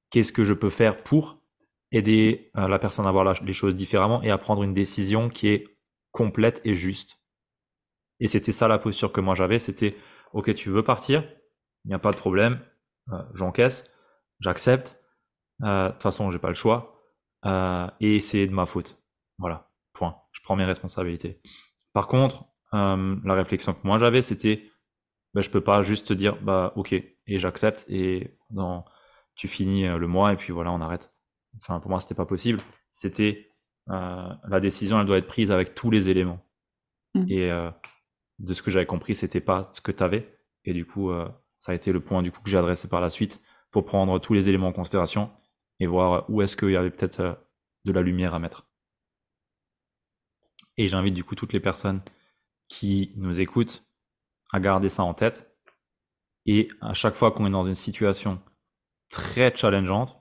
qu'est-ce 0.09 0.31
que 0.31 0.45
je 0.45 0.53
peux 0.53 0.69
faire 0.69 1.03
pour 1.03 1.41
aider 1.91 2.51
euh, 2.57 2.67
la 2.67 2.79
personne 2.79 3.05
à 3.05 3.11
voir 3.11 3.33
les 3.41 3.53
choses 3.53 3.75
différemment 3.75 4.21
et 4.23 4.29
à 4.29 4.37
prendre 4.37 4.63
une 4.63 4.73
décision 4.73 5.29
qui 5.29 5.47
est 5.47 5.77
complète 6.11 6.61
et 6.65 6.75
juste. 6.75 7.19
Et 8.19 8.27
c'était 8.27 8.51
ça 8.51 8.67
la 8.67 8.79
posture 8.79 9.11
que 9.11 9.21
moi 9.21 9.35
j'avais, 9.35 9.59
c'était, 9.59 9.95
ok, 10.33 10.53
tu 10.55 10.69
veux 10.69 10.83
partir, 10.83 11.23
il 11.85 11.89
n'y 11.89 11.93
a 11.93 11.99
pas 11.99 12.11
de 12.11 12.17
problème, 12.17 12.59
euh, 13.11 13.21
j'encaisse, 13.33 13.91
j'accepte, 14.39 14.99
euh, 15.63 15.87
de 15.87 15.93
toute 15.93 16.03
façon 16.03 16.31
j'ai 16.31 16.39
pas 16.39 16.49
le 16.49 16.55
choix, 16.55 16.93
et 18.01 18.19
c'est 18.19 18.45
de 18.45 18.53
ma 18.53 18.65
faute. 18.65 19.01
Voilà, 19.37 19.71
point. 19.93 20.17
Je 20.33 20.41
prends 20.41 20.57
mes 20.57 20.65
responsabilités. 20.65 21.41
Par 21.93 22.07
contre, 22.07 22.43
la 22.73 23.33
réflexion 23.33 23.73
que 23.73 23.79
moi 23.85 23.99
j'avais, 23.99 24.21
c'était, 24.21 24.69
bah, 25.33 25.41
je 25.41 25.49
peux 25.49 25.61
pas 25.61 25.81
juste 25.81 26.07
te 26.07 26.13
dire, 26.13 26.35
bah 26.41 26.73
ok, 26.75 26.91
et 26.91 27.39
j'accepte, 27.39 27.85
et 27.87 28.37
dans, 28.49 28.83
tu 29.35 29.47
finis 29.47 29.87
le 29.87 30.07
mois, 30.07 30.33
et 30.33 30.35
puis 30.35 30.51
voilà, 30.51 30.73
on 30.73 30.81
arrête. 30.81 31.13
Enfin, 31.57 31.79
pour 31.79 31.89
moi, 31.89 32.01
c'était 32.01 32.15
pas 32.15 32.25
possible. 32.25 32.59
C'était, 32.91 33.51
euh, 33.89 34.29
la 34.47 34.59
décision, 34.59 34.99
elle 34.99 35.05
doit 35.05 35.17
être 35.17 35.27
prise 35.27 35.51
avec 35.51 35.75
tous 35.75 35.91
les 35.91 36.09
éléments. 36.09 36.45
Mm. 37.15 37.25
Et 37.29 37.51
euh, 37.51 37.69
de 38.39 38.53
ce 38.53 38.61
que 38.61 38.71
j'avais 38.71 38.85
compris, 38.85 39.15
c'était 39.15 39.41
pas 39.41 39.69
ce 39.73 39.81
que 39.81 39.91
tu 39.91 40.03
avais. 40.03 40.39
Et 40.65 40.73
du 40.73 40.85
coup, 40.85 41.11
euh, 41.11 41.27
ça 41.57 41.71
a 41.71 41.75
été 41.75 41.91
le 41.91 41.99
point 41.99 42.21
du 42.21 42.31
coup 42.31 42.41
que 42.41 42.49
j'ai 42.49 42.57
adressé 42.57 42.87
par 42.87 43.01
la 43.01 43.09
suite 43.09 43.41
pour 43.71 43.85
prendre 43.85 44.19
tous 44.19 44.33
les 44.33 44.49
éléments 44.49 44.67
en 44.67 44.73
considération 44.73 45.31
et 45.79 45.87
voir 45.87 46.29
où 46.29 46.41
est-ce 46.41 46.55
qu'il 46.55 46.71
y 46.71 46.77
avait 46.77 46.91
peut-être 46.91 47.39
de 47.85 47.91
la 47.91 48.01
lumière 48.01 48.33
à 48.33 48.39
mettre. 48.39 48.67
Et 50.77 50.87
j'invite 50.87 51.13
du 51.13 51.23
coup 51.23 51.35
toutes 51.35 51.53
les 51.53 51.59
personnes 51.59 52.01
qui 52.67 53.13
nous 53.15 53.39
écoutent 53.39 53.87
à 54.51 54.59
garder 54.59 54.89
ça 54.89 55.03
en 55.03 55.13
tête. 55.13 55.55
Et 56.45 56.69
à 56.81 56.93
chaque 56.93 57.15
fois 57.15 57.31
qu'on 57.31 57.45
est 57.45 57.51
dans 57.51 57.67
une 57.67 57.75
situation 57.75 58.41
très 59.09 59.55
challengeante, 59.55 60.17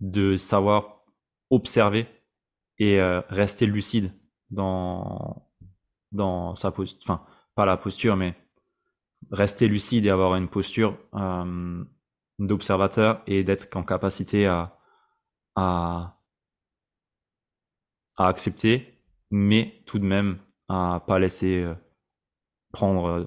de 0.00 0.36
savoir 0.36 1.04
observer 1.50 2.06
et 2.78 3.00
euh, 3.00 3.20
rester 3.28 3.66
lucide 3.66 4.12
dans, 4.50 5.48
dans 6.12 6.54
sa 6.56 6.70
posture, 6.70 6.98
enfin, 7.02 7.24
pas 7.54 7.66
la 7.66 7.76
posture, 7.76 8.16
mais 8.16 8.34
rester 9.30 9.68
lucide 9.68 10.06
et 10.06 10.10
avoir 10.10 10.36
une 10.36 10.48
posture 10.48 10.96
euh, 11.14 11.84
d'observateur 12.38 13.22
et 13.26 13.44
d'être 13.44 13.74
en 13.76 13.82
capacité 13.82 14.46
à, 14.46 14.78
à, 15.56 16.18
accepter, 18.16 18.98
mais 19.30 19.82
tout 19.86 19.98
de 19.98 20.04
même 20.04 20.38
à 20.68 21.02
pas 21.06 21.18
laisser 21.18 21.62
euh, 21.62 21.74
prendre, 22.72 23.26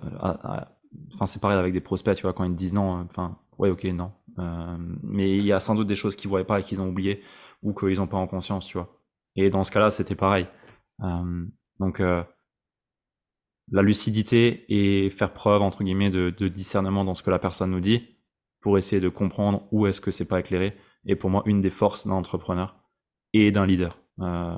enfin 1.14 1.26
c'est 1.26 1.42
pareil 1.42 1.58
avec 1.58 1.74
des 1.74 1.82
prospects, 1.82 2.16
tu 2.16 2.24
vois, 2.24 2.34
quand 2.34 2.44
ils 2.44 2.52
te 2.52 2.58
disent 2.58 2.74
non, 2.74 3.00
euh, 3.00 3.04
enfin 3.04 3.38
ouais 3.58 3.70
ok 3.70 3.86
non, 3.86 4.12
Euh, 4.40 4.78
mais 5.04 5.38
il 5.38 5.46
y 5.46 5.52
a 5.52 5.60
sans 5.60 5.76
doute 5.76 5.88
des 5.88 5.96
choses 5.96 6.16
qu'ils 6.16 6.30
voyaient 6.30 6.46
pas 6.46 6.60
et 6.60 6.64
qu'ils 6.64 6.82
ont 6.82 6.90
oublié 6.90 7.22
ou 7.64 7.74
qu'ils 7.74 8.02
ont 8.02 8.08
pas 8.08 8.18
en 8.18 8.28
conscience, 8.28 8.66
tu 8.66 8.78
vois. 8.78 8.98
Et 9.36 9.50
dans 9.50 9.64
ce 9.64 9.72
cas-là, 9.72 9.92
c'était 9.92 10.16
pareil. 10.16 10.48
Euh, 11.04 11.46
donc 11.80 12.00
euh, 12.00 12.24
la 13.72 13.82
lucidité 13.82 14.66
et 14.70 15.10
faire 15.10 15.34
preuve 15.34 15.62
entre 15.62 15.84
guillemets 15.84 16.10
de, 16.10 16.30
discernement 16.48 17.04
dans 17.06 17.16
ce 17.16 17.24
que 17.24 17.30
la 17.32 17.40
personne 17.40 17.72
nous 17.72 17.80
dit 17.80 18.18
pour 18.60 18.78
essayer 18.78 19.02
de 19.02 19.10
comprendre 19.10 19.68
où 19.72 19.88
est-ce 19.88 20.02
que 20.02 20.12
c'est 20.12 20.26
pas 20.26 20.40
éclairé 20.40 20.76
est 21.06 21.16
pour 21.16 21.30
moi 21.30 21.42
une 21.46 21.62
des 21.62 21.70
forces 21.70 22.06
d'un 22.06 22.14
entrepreneur 22.14 22.76
et 23.34 23.52
d'un 23.52 23.66
leader. 23.66 23.98
Euh, 24.20 24.56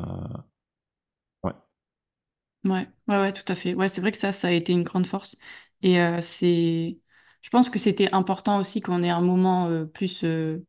Ouais, 2.63 2.87
ouais, 3.09 3.17
ouais, 3.17 3.33
tout 3.33 3.43
à 3.51 3.55
fait. 3.55 3.73
Ouais, 3.75 3.89
c'est 3.89 3.99
vrai 4.01 4.11
que 4.13 4.17
ça, 4.17 4.31
ça 4.31 4.47
a 4.47 4.51
été 4.51 4.71
une 4.71 4.83
grande 4.83 5.05
force. 5.05 5.37
Et 5.81 5.97
c'est, 6.21 6.97
je 7.43 7.49
pense 7.51 7.69
que 7.69 7.79
c'était 7.79 8.11
important 8.13 8.59
aussi 8.61 8.81
qu'on 8.81 9.03
ait 9.03 9.11
un 9.11 9.21
moment 9.21 9.69
euh, 9.69 9.85
plus, 9.85 10.23
euh, 10.25 10.65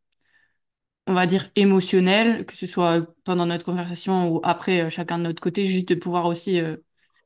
on 1.07 1.15
va 1.15 1.27
dire, 1.27 1.51
émotionnel, 1.57 2.47
que 2.47 2.57
ce 2.57 2.67
soit 2.67 3.07
pendant 3.25 3.47
notre 3.47 3.65
conversation 3.65 4.29
ou 4.31 4.41
après, 4.43 4.81
euh, 4.83 4.91
chacun 4.91 5.19
de 5.19 5.25
notre 5.25 5.43
côté, 5.43 5.67
juste 5.67 5.89
de 5.89 5.95
pouvoir 5.95 6.25
aussi 6.27 6.61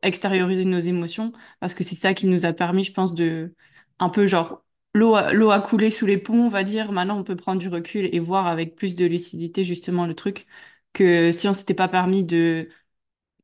extérioriser 0.03 0.65
nos 0.65 0.81
émotions, 0.81 1.33
parce 1.61 1.75
que 1.75 1.85
c'est 1.85 1.95
ça 1.97 2.15
qui 2.15 2.27
nous 2.27 2.47
a 2.47 2.53
permis, 2.53 2.85
je 2.85 2.93
pense, 2.93 3.15
de 3.15 3.55
un 3.99 4.11
peu 4.11 4.27
genre 4.27 4.65
l'eau 4.95 5.15
a, 5.17 5.31
a 5.55 5.61
coulé 5.61 5.91
sous 5.91 6.07
les 6.07 6.19
ponts, 6.19 6.47
on 6.47 6.49
va 6.49 6.65
dire. 6.65 6.93
Maintenant, 6.93 7.19
on 7.19 7.25
peut 7.25 7.37
prendre 7.37 7.61
du 7.61 7.69
recul 7.69 8.09
et 8.15 8.19
voir 8.21 8.47
avec 8.47 8.77
plus 8.77 8.95
de 8.97 9.07
lucidité 9.07 9.65
justement 9.65 10.07
le 10.07 10.15
truc 10.15 10.47
que 10.93 11.33
si 11.33 11.49
on 11.49 11.55
s'était 11.55 11.75
pas 11.75 11.89
permis 11.89 12.25
de 12.25 12.69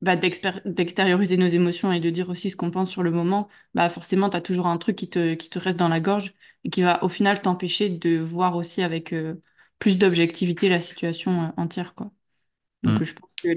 bah, 0.05 0.17
d'extérioriser 0.17 1.37
nos 1.37 1.47
émotions 1.49 1.93
et 1.93 2.01
de 2.01 2.11
dire 2.11 2.29
aussi 2.31 2.51
ce 2.51 2.57
qu'on 2.57 2.71
pense 2.71 2.90
sur 2.90 3.03
le 3.03 3.11
moment, 3.11 3.49
bah 3.75 3.88
forcément, 3.88 4.31
tu 4.31 4.37
as 4.37 4.40
toujours 4.43 4.67
un 4.69 4.79
truc 4.79 4.97
qui 4.97 5.09
te, 5.11 5.35
qui 5.35 5.51
te 5.51 5.59
reste 5.59 5.79
dans 5.79 5.88
la 5.88 6.01
gorge 6.01 6.35
et 6.64 6.71
qui 6.71 6.83
va 6.83 7.03
au 7.05 7.09
final 7.09 7.43
t'empêcher 7.43 7.90
de 7.90 8.19
voir 8.19 8.57
aussi 8.57 8.83
avec 8.83 9.12
euh, 9.12 9.35
plus 9.79 9.99
d'objectivité 9.99 10.69
la 10.69 10.81
situation 10.81 11.45
euh, 11.45 11.49
entière, 11.57 11.95
quoi. 11.95 12.12
Donc, 12.83 13.01
euh, 13.01 13.05
mm, 13.05 13.07
je 13.07 13.14
pense 13.14 13.35
que 13.43 13.49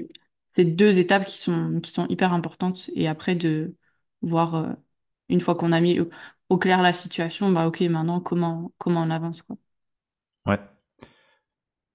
c'est 0.50 0.64
deux 0.64 0.98
étapes 0.98 1.24
qui 1.26 1.38
sont, 1.38 1.80
qui 1.82 1.90
sont 1.92 2.06
hyper 2.08 2.32
importantes 2.32 2.90
et 2.94 3.08
après 3.08 3.34
de 3.36 3.76
voir, 4.22 4.54
euh, 4.56 4.72
une 5.28 5.40
fois 5.40 5.54
qu'on 5.56 5.72
a 5.72 5.80
mis 5.80 6.00
au, 6.00 6.08
au 6.50 6.58
clair 6.58 6.82
la 6.82 6.92
situation, 6.92 7.50
bah 7.52 7.66
ok, 7.68 7.80
maintenant, 7.82 8.20
comment, 8.20 8.72
comment 8.78 9.02
on 9.02 9.10
avance, 9.10 9.42
quoi. 9.42 9.56
ouais, 10.46 10.58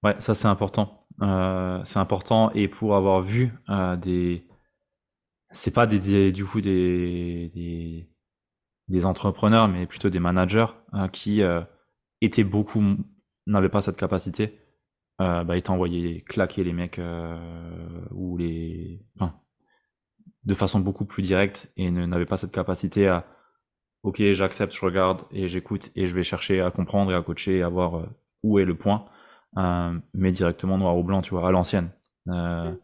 ouais, 0.03 0.15
ça 0.19 0.33
c'est 0.33 0.47
important. 0.47 1.02
Euh, 1.21 1.81
c'est 1.85 1.99
important. 1.99 2.51
Et 2.51 2.67
pour 2.67 2.95
avoir 2.95 3.21
vu 3.21 3.51
euh, 3.69 3.95
des, 3.95 4.47
c'est 5.51 5.73
pas 5.73 5.87
des, 5.87 6.31
du 6.31 6.45
coup 6.45 6.61
des, 6.61 8.09
des 8.87 9.05
entrepreneurs, 9.05 9.67
mais 9.67 9.85
plutôt 9.85 10.09
des 10.09 10.19
managers 10.19 10.65
euh, 10.93 11.07
qui 11.07 11.41
euh, 11.41 11.61
étaient 12.21 12.43
beaucoup, 12.43 12.83
n'avaient 13.47 13.69
pas 13.69 13.81
cette 13.81 13.97
capacité, 13.97 14.59
bah, 15.19 15.55
ils 15.55 15.63
t'envoyaient 15.63 16.21
claquer 16.27 16.65
les 16.65 16.73
mecs 16.73 16.99
ou 18.11 18.35
les, 18.35 19.05
de 20.43 20.53
façon 20.53 20.81
beaucoup 20.81 21.05
plus 21.05 21.23
directe 21.23 21.71
et 21.77 21.89
n'avaient 21.89 22.25
pas 22.25 22.35
cette 22.35 22.51
capacité 22.51 23.07
à, 23.07 23.25
ok, 24.01 24.21
j'accepte, 24.33 24.73
je 24.73 24.83
regarde 24.83 25.21
et 25.31 25.47
j'écoute 25.47 25.91
et 25.95 26.07
je 26.07 26.15
vais 26.15 26.25
chercher 26.25 26.59
à 26.59 26.71
comprendre 26.71 27.13
et 27.13 27.15
à 27.15 27.21
coacher 27.21 27.59
et 27.59 27.63
à 27.63 27.69
voir 27.69 28.05
où 28.43 28.59
est 28.59 28.65
le 28.65 28.75
point, 28.75 29.05
mais 30.13 30.31
directement 30.31 30.77
noir 30.77 30.97
ou 30.97 31.03
blanc, 31.03 31.21
tu 31.21 31.31
vois, 31.31 31.47
à 31.47 31.51
l'ancienne. 31.51 31.91
Euh, 32.29 32.71
Mm. 32.71 32.77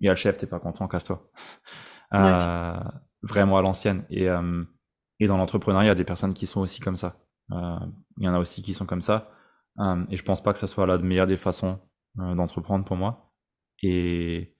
il 0.00 0.06
y 0.06 0.08
a 0.08 0.12
le 0.12 0.16
chef, 0.16 0.38
t'es 0.38 0.46
pas 0.46 0.58
content, 0.60 0.88
casse-toi. 0.88 1.30
Ouais. 2.18 2.38
Euh, 2.40 2.78
vraiment 3.22 3.56
à 3.56 3.62
l'ancienne. 3.62 4.04
Et, 4.10 4.28
euh, 4.28 4.64
et 5.18 5.26
dans 5.26 5.38
l'entrepreneuriat, 5.38 5.86
il 5.86 5.88
y 5.88 5.90
a 5.90 5.94
des 5.94 6.04
personnes 6.04 6.34
qui 6.34 6.46
sont 6.46 6.60
aussi 6.60 6.80
comme 6.80 6.96
ça. 6.96 7.16
Euh, 7.52 7.78
il 8.18 8.24
y 8.24 8.28
en 8.28 8.34
a 8.34 8.38
aussi 8.38 8.60
qui 8.62 8.74
sont 8.74 8.84
comme 8.86 9.00
ça. 9.02 9.30
Euh, 9.78 10.04
et 10.10 10.18
je 10.18 10.22
pense 10.24 10.42
pas 10.42 10.52
que 10.52 10.58
ça 10.58 10.66
soit 10.66 10.86
la 10.86 10.98
meilleure 10.98 11.26
des 11.26 11.38
façons 11.38 11.80
euh, 12.20 12.34
d'entreprendre 12.34 12.84
pour 12.84 12.96
moi. 12.96 13.32
Et, 13.82 14.54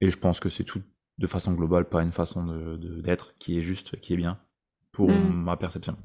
et 0.00 0.10
je 0.10 0.18
pense 0.18 0.40
que 0.40 0.48
c'est 0.48 0.64
tout 0.64 0.82
de 1.18 1.26
façon 1.26 1.52
globale, 1.52 1.88
pas 1.88 2.02
une 2.02 2.12
façon 2.12 2.44
de, 2.44 2.76
de- 2.76 3.00
d'être 3.00 3.36
qui 3.38 3.58
est 3.58 3.62
juste, 3.62 4.00
qui 4.00 4.14
est 4.14 4.16
bien 4.16 4.38
pour 4.92 5.08
Mm. 5.10 5.30
ma 5.30 5.56
perception. 5.56 5.96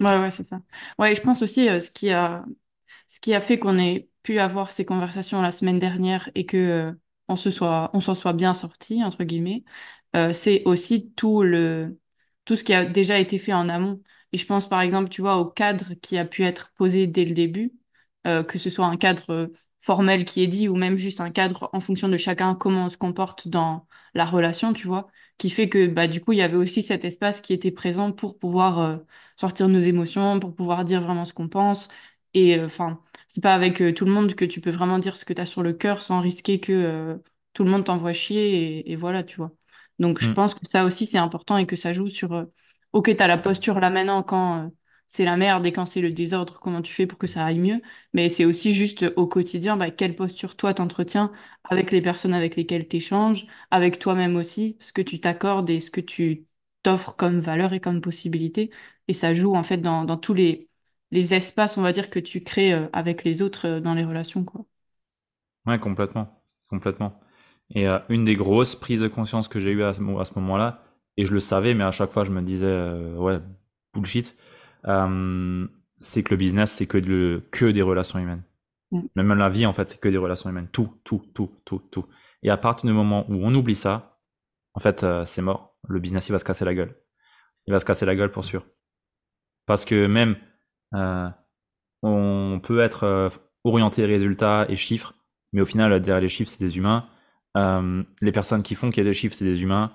Ouais, 0.00 0.18
ouais, 0.18 0.30
c'est 0.30 0.42
ça. 0.42 0.60
Ouais, 0.98 1.12
et 1.12 1.14
je 1.14 1.22
pense 1.22 1.42
aussi 1.42 1.68
euh, 1.68 1.80
ce 1.80 1.90
qui 1.90 2.10
a, 2.10 2.44
ce 3.06 3.20
qui 3.20 3.34
a 3.34 3.40
fait 3.40 3.58
qu'on 3.58 3.78
ait 3.78 4.08
pu 4.22 4.38
avoir 4.38 4.72
ces 4.72 4.84
conversations 4.84 5.42
la 5.42 5.50
semaine 5.52 5.78
dernière 5.78 6.30
et 6.34 6.46
que 6.46 6.56
euh, 6.56 6.92
on 7.28 7.36
se 7.36 7.50
soit, 7.50 7.90
on 7.94 8.00
s'en 8.00 8.14
soit 8.14 8.32
bien 8.32 8.54
sorti 8.54 9.02
entre 9.04 9.24
guillemets, 9.24 9.64
euh, 10.16 10.32
c'est 10.32 10.62
aussi 10.64 11.12
tout 11.16 11.42
le, 11.42 11.98
tout 12.44 12.56
ce 12.56 12.64
qui 12.64 12.74
a 12.74 12.84
déjà 12.84 13.18
été 13.18 13.38
fait 13.38 13.52
en 13.52 13.68
amont. 13.68 14.02
Et 14.32 14.38
je 14.38 14.46
pense 14.46 14.68
par 14.68 14.80
exemple, 14.80 15.08
tu 15.08 15.20
vois, 15.22 15.36
au 15.38 15.44
cadre 15.46 15.94
qui 15.94 16.18
a 16.18 16.24
pu 16.24 16.42
être 16.44 16.72
posé 16.76 17.06
dès 17.06 17.24
le 17.24 17.34
début, 17.34 17.72
euh, 18.26 18.42
que 18.42 18.58
ce 18.58 18.70
soit 18.70 18.86
un 18.86 18.96
cadre 18.96 19.50
formel 19.80 20.24
qui 20.24 20.42
est 20.42 20.46
dit 20.46 20.68
ou 20.68 20.76
même 20.76 20.96
juste 20.96 21.20
un 21.20 21.30
cadre 21.30 21.68
en 21.72 21.80
fonction 21.80 22.08
de 22.08 22.16
chacun 22.16 22.54
comment 22.54 22.86
on 22.86 22.88
se 22.88 22.96
comporte 22.96 23.48
dans 23.48 23.86
la 24.14 24.24
relation, 24.24 24.72
tu 24.72 24.86
vois, 24.86 25.08
qui 25.38 25.50
fait 25.50 25.68
que 25.68 25.86
bah 25.86 26.08
du 26.08 26.20
coup 26.20 26.32
il 26.32 26.38
y 26.38 26.42
avait 26.42 26.56
aussi 26.56 26.82
cet 26.82 27.04
espace 27.04 27.40
qui 27.42 27.52
était 27.52 27.70
présent 27.70 28.12
pour 28.12 28.38
pouvoir 28.38 29.00
sortir 29.36 29.68
nos 29.68 29.80
émotions, 29.80 30.40
pour 30.40 30.54
pouvoir 30.54 30.84
dire 30.84 31.00
vraiment 31.02 31.24
ce 31.26 31.34
qu'on 31.34 31.48
pense. 31.48 31.88
Et 32.34 32.58
euh, 32.58 32.66
enfin, 32.66 33.00
c'est 33.28 33.42
pas 33.42 33.54
avec 33.54 33.80
euh, 33.80 33.92
tout 33.92 34.04
le 34.04 34.12
monde 34.12 34.34
que 34.34 34.44
tu 34.44 34.60
peux 34.60 34.70
vraiment 34.70 34.98
dire 34.98 35.16
ce 35.16 35.24
que 35.24 35.32
tu 35.32 35.40
as 35.40 35.46
sur 35.46 35.62
le 35.62 35.72
cœur 35.72 36.02
sans 36.02 36.20
risquer 36.20 36.60
que 36.60 36.72
euh, 36.72 37.16
tout 37.52 37.64
le 37.64 37.70
monde 37.70 37.84
t'envoie 37.84 38.12
chier 38.12 38.78
et, 38.80 38.92
et 38.92 38.96
voilà, 38.96 39.22
tu 39.24 39.36
vois. 39.36 39.52
Donc, 39.98 40.18
je 40.20 40.30
Mm. 40.30 40.34
pense 40.34 40.54
que 40.54 40.66
ça 40.66 40.84
aussi, 40.84 41.06
c'est 41.06 41.18
important 41.18 41.56
et 41.56 41.66
que 41.66 41.76
ça 41.76 41.92
joue 41.92 42.08
sur, 42.08 42.46
ok, 42.92 43.14
t'as 43.16 43.26
la 43.26 43.38
posture 43.38 43.80
là 43.80 43.90
maintenant 43.90 44.22
quand 44.22 44.70
c'est 45.08 45.24
la 45.24 45.36
merde 45.36 45.64
et 45.66 45.72
quand 45.72 45.86
c'est 45.86 46.00
le 46.00 46.10
désordre, 46.10 46.58
comment 46.60 46.82
tu 46.82 46.92
fais 46.92 47.06
pour 47.06 47.18
que 47.18 47.26
ça 47.28 47.44
aille 47.44 47.58
mieux. 47.60 47.80
Mais 48.12 48.28
c'est 48.28 48.44
aussi 48.44 48.74
juste 48.74 49.04
au 49.16 49.26
quotidien, 49.28 49.76
bah, 49.76 49.90
quelle 49.90 50.16
posture 50.16 50.56
toi 50.56 50.74
t'entretiens 50.74 51.30
avec 51.64 51.90
les 51.92 52.02
personnes 52.02 52.34
avec 52.34 52.56
lesquelles 52.56 52.88
tu 52.88 52.96
échanges, 52.96 53.46
avec 53.70 53.98
toi-même 53.98 54.34
aussi, 54.36 54.76
ce 54.80 54.92
que 54.92 55.02
tu 55.02 55.20
t'accordes 55.20 55.70
et 55.70 55.80
ce 55.80 55.90
que 55.90 56.00
tu 56.00 56.46
t'offres 56.82 57.14
comme 57.16 57.38
valeur 57.40 57.72
et 57.72 57.80
comme 57.80 58.00
possibilité. 58.00 58.70
Et 59.08 59.14
ça 59.14 59.34
joue 59.34 59.54
en 59.54 59.62
fait 59.62 59.78
dans, 59.78 60.04
dans 60.04 60.16
tous 60.16 60.34
les, 60.34 60.68
les 61.14 61.34
espaces, 61.34 61.78
on 61.78 61.82
va 61.82 61.92
dire, 61.92 62.10
que 62.10 62.18
tu 62.20 62.42
crées 62.44 62.74
euh, 62.74 62.88
avec 62.94 63.24
les 63.24 63.42
autres 63.42 63.66
euh, 63.68 63.80
dans 63.80 63.94
les 63.94 64.04
relations, 64.04 64.44
quoi. 64.44 64.66
Ouais, 65.66 65.78
complètement, 65.78 66.42
complètement. 66.68 67.18
Et 67.70 67.88
euh, 67.88 67.98
une 68.10 68.24
des 68.24 68.36
grosses 68.36 68.76
prises 68.76 69.00
de 69.00 69.08
conscience 69.08 69.48
que 69.48 69.60
j'ai 69.60 69.70
eues 69.72 69.82
à 69.82 69.94
ce, 69.94 70.00
mo- 70.00 70.20
à 70.20 70.24
ce 70.26 70.34
moment-là, 70.38 70.82
et 71.16 71.24
je 71.26 71.32
le 71.32 71.40
savais, 71.40 71.74
mais 71.74 71.84
à 71.84 71.92
chaque 71.92 72.12
fois 72.12 72.24
je 72.24 72.30
me 72.30 72.42
disais, 72.42 72.66
euh, 72.66 73.16
ouais, 73.16 73.40
bullshit, 73.94 74.36
euh, 74.86 75.66
c'est 76.00 76.22
que 76.22 76.30
le 76.32 76.36
business, 76.36 76.72
c'est 76.72 76.86
que, 76.86 76.98
de- 76.98 77.42
que 77.50 77.66
des 77.66 77.82
relations 77.82 78.18
humaines. 78.18 78.42
Mm. 78.92 79.08
Même 79.16 79.34
la 79.34 79.48
vie, 79.50 79.66
en 79.66 79.74
fait, 79.74 79.88
c'est 79.88 80.00
que 80.00 80.08
des 80.08 80.18
relations 80.18 80.50
humaines. 80.50 80.68
Tout, 80.72 80.90
tout, 81.04 81.22
tout, 81.34 81.50
tout, 81.66 81.80
tout. 81.90 82.06
Et 82.42 82.50
à 82.50 82.56
partir 82.58 82.86
du 82.88 82.94
moment 82.94 83.26
où 83.30 83.34
on 83.46 83.54
oublie 83.54 83.76
ça, 83.76 84.18
en 84.74 84.80
fait, 84.80 85.06
c'est 85.26 85.42
mort. 85.42 85.76
Le 85.88 86.00
business, 86.00 86.28
il 86.28 86.32
va 86.32 86.38
se 86.40 86.44
casser 86.46 86.64
la 86.66 86.74
gueule. 86.74 86.96
Il 87.66 87.72
va 87.72 87.80
se 87.80 87.84
casser 87.86 88.06
la 88.06 88.16
gueule 88.16 88.32
pour 88.32 88.44
sûr. 88.46 88.66
Parce 89.66 89.84
que 89.84 90.06
même, 90.06 90.36
on 92.02 92.60
peut 92.62 92.80
être 92.80 93.04
euh, 93.04 93.30
orienté 93.64 94.04
résultats 94.04 94.66
et 94.68 94.76
chiffres, 94.76 95.14
mais 95.52 95.62
au 95.62 95.66
final, 95.66 96.00
derrière 96.00 96.20
les 96.20 96.28
chiffres, 96.28 96.50
c'est 96.50 96.64
des 96.64 96.76
humains. 96.76 97.06
Euh, 97.56 98.02
les 98.20 98.32
personnes 98.32 98.62
qui 98.62 98.74
font 98.74 98.90
qu'il 98.90 99.02
y 99.02 99.06
a 99.06 99.10
des 99.10 99.14
chiffres, 99.14 99.34
c'est 99.34 99.44
des 99.44 99.62
humains. 99.62 99.92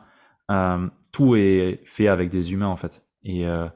Euh, 0.50 0.88
tout 1.12 1.36
est 1.36 1.82
fait 1.86 2.08
avec 2.08 2.30
des 2.30 2.54
humains, 2.54 2.68
en 2.68 2.78
fait. 2.78 3.06
Et 3.24 3.46
euh, 3.48 3.68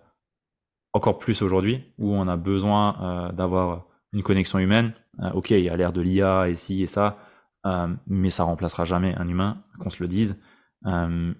encore 0.93 1.19
plus 1.19 1.41
aujourd'hui, 1.41 1.83
où 1.97 2.13
on 2.13 2.27
a 2.27 2.37
besoin 2.37 2.97
euh, 3.01 3.31
d'avoir 3.31 3.87
une 4.13 4.23
connexion 4.23 4.59
humaine. 4.59 4.93
Euh, 5.21 5.31
ok, 5.31 5.51
il 5.51 5.59
y 5.59 5.69
a 5.69 5.75
l'ère 5.75 5.93
de 5.93 6.01
l'IA 6.01 6.49
et 6.49 6.55
ci 6.55 6.81
et 6.81 6.87
ça, 6.87 7.19
euh, 7.65 7.93
mais 8.07 8.29
ça 8.29 8.43
remplacera 8.43 8.85
jamais 8.85 9.13
un 9.15 9.27
humain, 9.27 9.63
qu'on 9.79 9.89
se 9.89 10.01
le 10.01 10.07
dise. 10.07 10.41
Euh, 10.85 11.33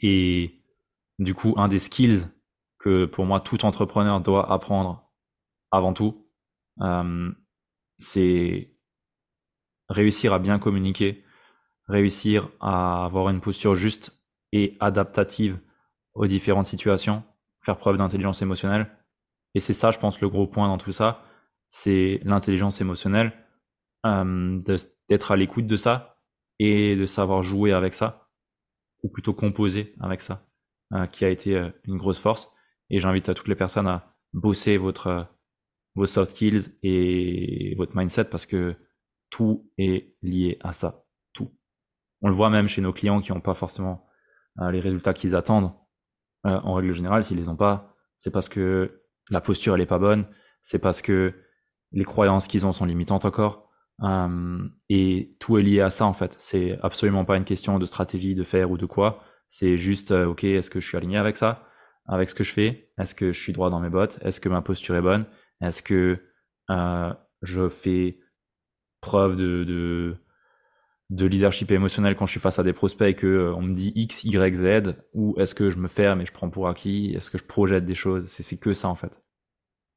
et 0.00 0.62
du 1.18 1.34
coup, 1.34 1.54
un 1.56 1.68
des 1.68 1.78
skills 1.78 2.26
que 2.82 3.04
pour 3.04 3.24
moi 3.24 3.38
tout 3.38 3.64
entrepreneur 3.64 4.20
doit 4.20 4.52
apprendre 4.52 5.08
avant 5.70 5.92
tout, 5.92 6.26
euh, 6.80 7.30
c'est 7.96 8.74
réussir 9.88 10.32
à 10.32 10.40
bien 10.40 10.58
communiquer, 10.58 11.24
réussir 11.86 12.50
à 12.60 13.04
avoir 13.04 13.28
une 13.28 13.40
posture 13.40 13.76
juste 13.76 14.20
et 14.50 14.76
adaptative 14.80 15.60
aux 16.14 16.26
différentes 16.26 16.66
situations, 16.66 17.22
faire 17.60 17.76
preuve 17.76 17.98
d'intelligence 17.98 18.42
émotionnelle. 18.42 18.90
Et 19.54 19.60
c'est 19.60 19.74
ça, 19.74 19.92
je 19.92 19.98
pense, 20.00 20.20
le 20.20 20.28
gros 20.28 20.48
point 20.48 20.66
dans 20.66 20.78
tout 20.78 20.92
ça, 20.92 21.22
c'est 21.68 22.20
l'intelligence 22.24 22.80
émotionnelle, 22.80 23.32
euh, 24.06 24.60
d'être 25.08 25.30
à 25.30 25.36
l'écoute 25.36 25.68
de 25.68 25.76
ça 25.76 26.18
et 26.58 26.96
de 26.96 27.06
savoir 27.06 27.44
jouer 27.44 27.72
avec 27.72 27.94
ça, 27.94 28.28
ou 29.04 29.08
plutôt 29.08 29.34
composer 29.34 29.94
avec 30.00 30.20
ça, 30.20 30.44
euh, 30.94 31.06
qui 31.06 31.24
a 31.24 31.28
été 31.28 31.70
une 31.84 31.96
grosse 31.96 32.18
force. 32.18 32.51
Et 32.92 33.00
j'invite 33.00 33.28
à 33.28 33.34
toutes 33.34 33.48
les 33.48 33.56
personnes 33.56 33.88
à 33.88 34.14
bosser 34.32 34.76
votre, 34.76 35.06
euh, 35.08 35.22
vos 35.96 36.06
soft 36.06 36.30
skills 36.30 36.78
et 36.84 37.74
votre 37.76 37.96
mindset 37.96 38.26
parce 38.26 38.46
que 38.46 38.76
tout 39.30 39.68
est 39.78 40.14
lié 40.22 40.58
à 40.60 40.72
ça. 40.72 41.04
Tout. 41.32 41.50
On 42.20 42.28
le 42.28 42.34
voit 42.34 42.50
même 42.50 42.68
chez 42.68 42.80
nos 42.80 42.92
clients 42.92 43.20
qui 43.20 43.32
n'ont 43.32 43.40
pas 43.40 43.54
forcément 43.54 44.06
euh, 44.60 44.70
les 44.70 44.78
résultats 44.78 45.14
qu'ils 45.14 45.34
attendent. 45.34 45.72
Euh, 46.46 46.60
en 46.62 46.74
règle 46.74 46.92
générale, 46.92 47.24
s'ils 47.24 47.36
les 47.38 47.48
ont 47.48 47.56
pas, 47.56 47.96
c'est 48.18 48.30
parce 48.30 48.48
que 48.48 49.02
la 49.30 49.40
posture 49.40 49.74
elle 49.74 49.80
est 49.80 49.86
pas 49.86 49.98
bonne, 49.98 50.26
c'est 50.62 50.80
parce 50.80 51.00
que 51.00 51.34
les 51.92 52.04
croyances 52.04 52.48
qu'ils 52.48 52.66
ont 52.66 52.72
sont 52.72 52.84
limitantes 52.84 53.24
encore. 53.24 53.70
Euh, 54.02 54.58
et 54.88 55.36
tout 55.38 55.58
est 55.58 55.62
lié 55.62 55.80
à 55.80 55.90
ça 55.90 56.06
en 56.06 56.12
fait. 56.12 56.34
C'est 56.38 56.78
absolument 56.82 57.24
pas 57.24 57.36
une 57.36 57.44
question 57.44 57.78
de 57.78 57.86
stratégie, 57.86 58.34
de 58.34 58.44
faire 58.44 58.70
ou 58.70 58.78
de 58.78 58.86
quoi. 58.86 59.22
C'est 59.48 59.76
juste, 59.76 60.10
euh, 60.10 60.26
ok, 60.26 60.44
est-ce 60.44 60.70
que 60.70 60.80
je 60.80 60.88
suis 60.88 60.96
aligné 60.96 61.18
avec 61.18 61.36
ça, 61.36 61.66
avec 62.06 62.30
ce 62.30 62.34
que 62.34 62.44
je 62.44 62.52
fais 62.52 62.90
Est-ce 62.98 63.14
que 63.14 63.32
je 63.32 63.40
suis 63.40 63.52
droit 63.52 63.70
dans 63.70 63.80
mes 63.80 63.90
bottes? 63.90 64.18
Est-ce 64.22 64.40
que 64.40 64.48
ma 64.48 64.62
posture 64.62 64.94
est 64.96 65.02
bonne? 65.02 65.26
Est-ce 65.60 65.82
que 65.82 66.18
euh, 66.70 67.14
je 67.42 67.68
fais 67.68 68.18
preuve 69.00 69.36
de, 69.36 69.64
de, 69.64 70.16
de 71.10 71.26
leadership 71.26 71.70
émotionnel 71.70 72.16
quand 72.16 72.26
je 72.26 72.32
suis 72.32 72.40
face 72.40 72.58
à 72.58 72.62
des 72.62 72.72
prospects 72.72 73.08
et 73.08 73.14
que 73.14 73.26
euh, 73.26 73.60
me 73.60 73.74
dit 73.74 73.92
X, 73.94 74.24
Y, 74.24 74.54
Z 74.54 74.96
Ou 75.14 75.34
est-ce 75.38 75.54
que 75.54 75.70
je 75.70 75.78
me 75.78 75.88
ferme 75.88 76.20
et 76.20 76.26
je 76.26 76.32
prends 76.32 76.50
pour 76.50 76.68
acquis? 76.68 77.14
Est-ce 77.14 77.30
que 77.30 77.38
je 77.38 77.44
projette 77.44 77.86
des 77.86 77.94
choses? 77.94 78.26
C'est 78.26 78.58
que 78.58 78.74
ça 78.74 78.88
en 78.88 78.94
fait. 78.94 79.22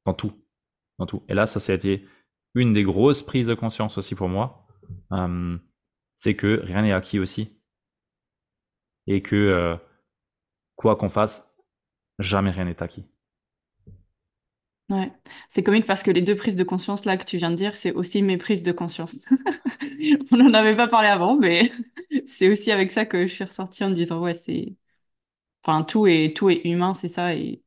Dans 0.04 0.14
tout. 0.14 0.32
Dans 0.98 1.06
tout. 1.06 1.24
Et 1.28 1.34
là, 1.34 1.46
ça, 1.46 1.60
ça 1.60 1.72
a 1.72 1.74
été 1.74 2.06
une 2.54 2.72
des 2.72 2.84
grosses 2.84 3.22
prises 3.22 3.48
de 3.48 3.54
conscience 3.54 3.98
aussi 3.98 4.14
pour 4.14 4.28
moi. 4.28 4.66
C'est 6.14 6.34
que 6.34 6.60
rien 6.64 6.82
n'est 6.82 6.92
acquis 6.92 7.18
aussi. 7.18 7.60
Et 9.06 9.22
que 9.22 9.36
euh, 9.36 9.76
quoi 10.74 10.96
qu'on 10.96 11.10
fasse, 11.10 11.55
jamais 12.18 12.50
rien 12.50 12.64
n'est 12.66 12.82
acquis. 12.82 13.06
Ouais. 14.88 15.12
C'est 15.48 15.64
comique 15.64 15.84
parce 15.86 16.04
que 16.04 16.12
les 16.12 16.22
deux 16.22 16.36
prises 16.36 16.54
de 16.54 16.62
conscience 16.62 17.04
là 17.06 17.16
que 17.16 17.24
tu 17.24 17.38
viens 17.38 17.50
de 17.50 17.56
dire, 17.56 17.76
c'est 17.76 17.90
aussi 17.92 18.22
mes 18.22 18.36
prises 18.36 18.62
de 18.62 18.70
conscience. 18.70 19.24
On 20.30 20.36
n'en 20.36 20.54
avait 20.54 20.76
pas 20.76 20.86
parlé 20.86 21.08
avant, 21.08 21.36
mais 21.36 21.72
c'est 22.28 22.48
aussi 22.48 22.70
avec 22.70 22.92
ça 22.92 23.04
que 23.04 23.26
je 23.26 23.34
suis 23.34 23.42
ressortie 23.44 23.82
en 23.82 23.90
me 23.90 23.94
disant, 23.96 24.20
ouais, 24.20 24.34
c'est, 24.34 24.76
enfin, 25.64 25.84
tout 25.84 26.06
est, 26.06 26.36
tout 26.36 26.50
est 26.50 26.62
humain, 26.66 26.94
c'est 26.94 27.08
ça, 27.08 27.34
et 27.34 27.62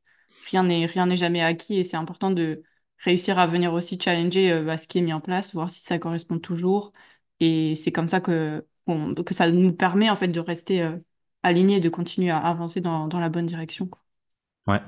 rien 0.50 0.64
n'est, 0.64 0.86
rien 0.86 1.14
jamais 1.16 1.42
acquis, 1.42 1.78
et 1.78 1.84
c'est 1.84 1.96
important 1.98 2.30
de 2.30 2.62
réussir 2.98 3.38
à 3.38 3.46
venir 3.46 3.72
aussi 3.74 3.98
challenger 4.00 4.52
euh, 4.52 4.64
bah, 4.64 4.78
ce 4.78 4.88
qui 4.88 4.98
est 4.98 5.02
mis 5.02 5.12
en 5.12 5.20
place, 5.20 5.54
voir 5.54 5.70
si 5.70 5.82
ça 5.82 5.98
correspond 5.98 6.38
toujours, 6.40 6.92
et 7.40 7.74
c'est 7.76 7.92
comme 7.92 8.08
ça 8.08 8.20
que, 8.20 8.66
que 9.26 9.34
ça 9.34 9.50
nous 9.50 9.72
permet 9.74 10.10
en 10.10 10.16
fait 10.16 10.28
de 10.28 10.40
rester 10.40 10.82
euh, 10.82 10.96
alignés, 11.42 11.76
et 11.76 11.80
de 11.80 11.88
continuer 11.90 12.30
à 12.30 12.38
avancer 12.38 12.80
dans, 12.80 13.08
dans 13.08 13.20
la 13.20 13.28
bonne 13.30 13.46
direction. 13.46 13.90
Ouais. 14.66 14.80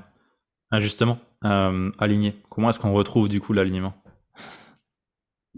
Ah, 0.71 0.79
justement, 0.81 1.19
euh, 1.45 1.91
aligné. 1.99 2.41
Comment 2.49 2.69
est-ce 2.71 2.79
qu'on 2.79 2.93
retrouve 2.93 3.29
du 3.29 3.41
coup 3.41 3.53
l'alignement? 3.53 3.93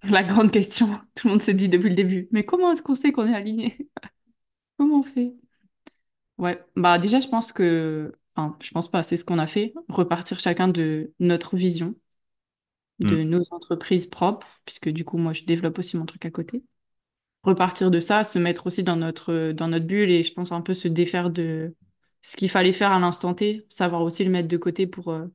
La 0.04 0.24
grande 0.24 0.52
question, 0.52 0.88
tout 1.16 1.28
le 1.28 1.32
monde 1.34 1.42
se 1.42 1.52
dit 1.52 1.68
depuis 1.70 1.90
le 1.90 1.96
début, 1.96 2.28
mais 2.32 2.46
comment 2.46 2.72
est-ce 2.72 2.82
qu'on 2.82 2.96
sait 2.96 3.12
qu'on 3.12 3.28
est 3.28 3.36
aligné? 3.36 3.78
Comment 4.78 5.00
on 5.00 5.04
fait? 5.04 5.36
Ouais, 6.38 6.62
bah 6.76 6.98
déjà 7.00 7.20
je 7.22 7.28
pense 7.30 7.54
que, 7.54 8.14
enfin 8.36 8.58
je 8.62 8.72
pense 8.72 8.90
pas, 8.92 9.04
c'est 9.04 9.16
ce 9.18 9.24
qu'on 9.26 9.40
a 9.40 9.48
fait, 9.48 9.74
repartir 9.90 10.40
chacun 10.40 10.68
de 10.68 11.14
notre 11.20 11.56
vision, 11.56 11.96
de 13.00 13.24
Hmm. 13.24 13.24
nos 13.24 13.42
entreprises 13.52 14.06
propres, 14.08 14.48
puisque 14.66 14.90
du 14.90 15.04
coup 15.06 15.18
moi 15.18 15.34
je 15.34 15.44
développe 15.46 15.80
aussi 15.80 15.98
mon 15.98 16.06
truc 16.06 16.26
à 16.26 16.32
côté. 16.32 16.64
Repartir 17.44 17.92
de 17.92 18.00
ça, 18.02 18.24
se 18.26 18.40
mettre 18.40 18.68
aussi 18.68 18.84
dans 18.84 18.98
notre, 18.98 19.52
dans 19.54 19.70
notre 19.70 19.86
bulle 19.88 20.12
et 20.12 20.24
je 20.24 20.34
pense 20.34 20.52
un 20.52 20.62
peu 20.62 20.74
se 20.76 20.88
défaire 20.90 21.30
de 21.32 21.76
ce 22.26 22.38
qu'il 22.38 22.50
fallait 22.52 22.74
faire 22.74 22.92
à 22.94 23.00
l'instant 23.00 23.36
T, 23.36 23.68
savoir 23.72 24.04
aussi 24.04 24.26
le 24.26 24.32
mettre 24.32 24.50
de 24.50 24.58
côté 24.58 24.88
pour 24.88 25.10
euh, 25.14 25.28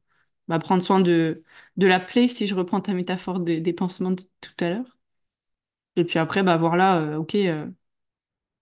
bah, 0.49 0.61
prendre 0.61 0.83
soin 0.85 1.01
de, 1.01 1.45
de 1.79 1.89
la 1.89 2.01
plaie, 2.01 2.29
si 2.29 2.49
je 2.49 2.57
reprends 2.57 2.83
ta 2.83 2.95
métaphore 2.95 3.41
de- 3.41 3.61
des 3.61 3.75
pansements 3.75 4.13
de 4.13 4.23
tout 4.43 4.53
à 4.65 4.71
l'heure. 4.71 4.99
Et 5.97 6.05
puis 6.05 6.19
après, 6.19 6.43
bah 6.43 6.57
voir 6.57 6.77
là, 6.77 6.99
euh, 7.01 7.17
ok. 7.19 7.35
euh, 7.37 7.69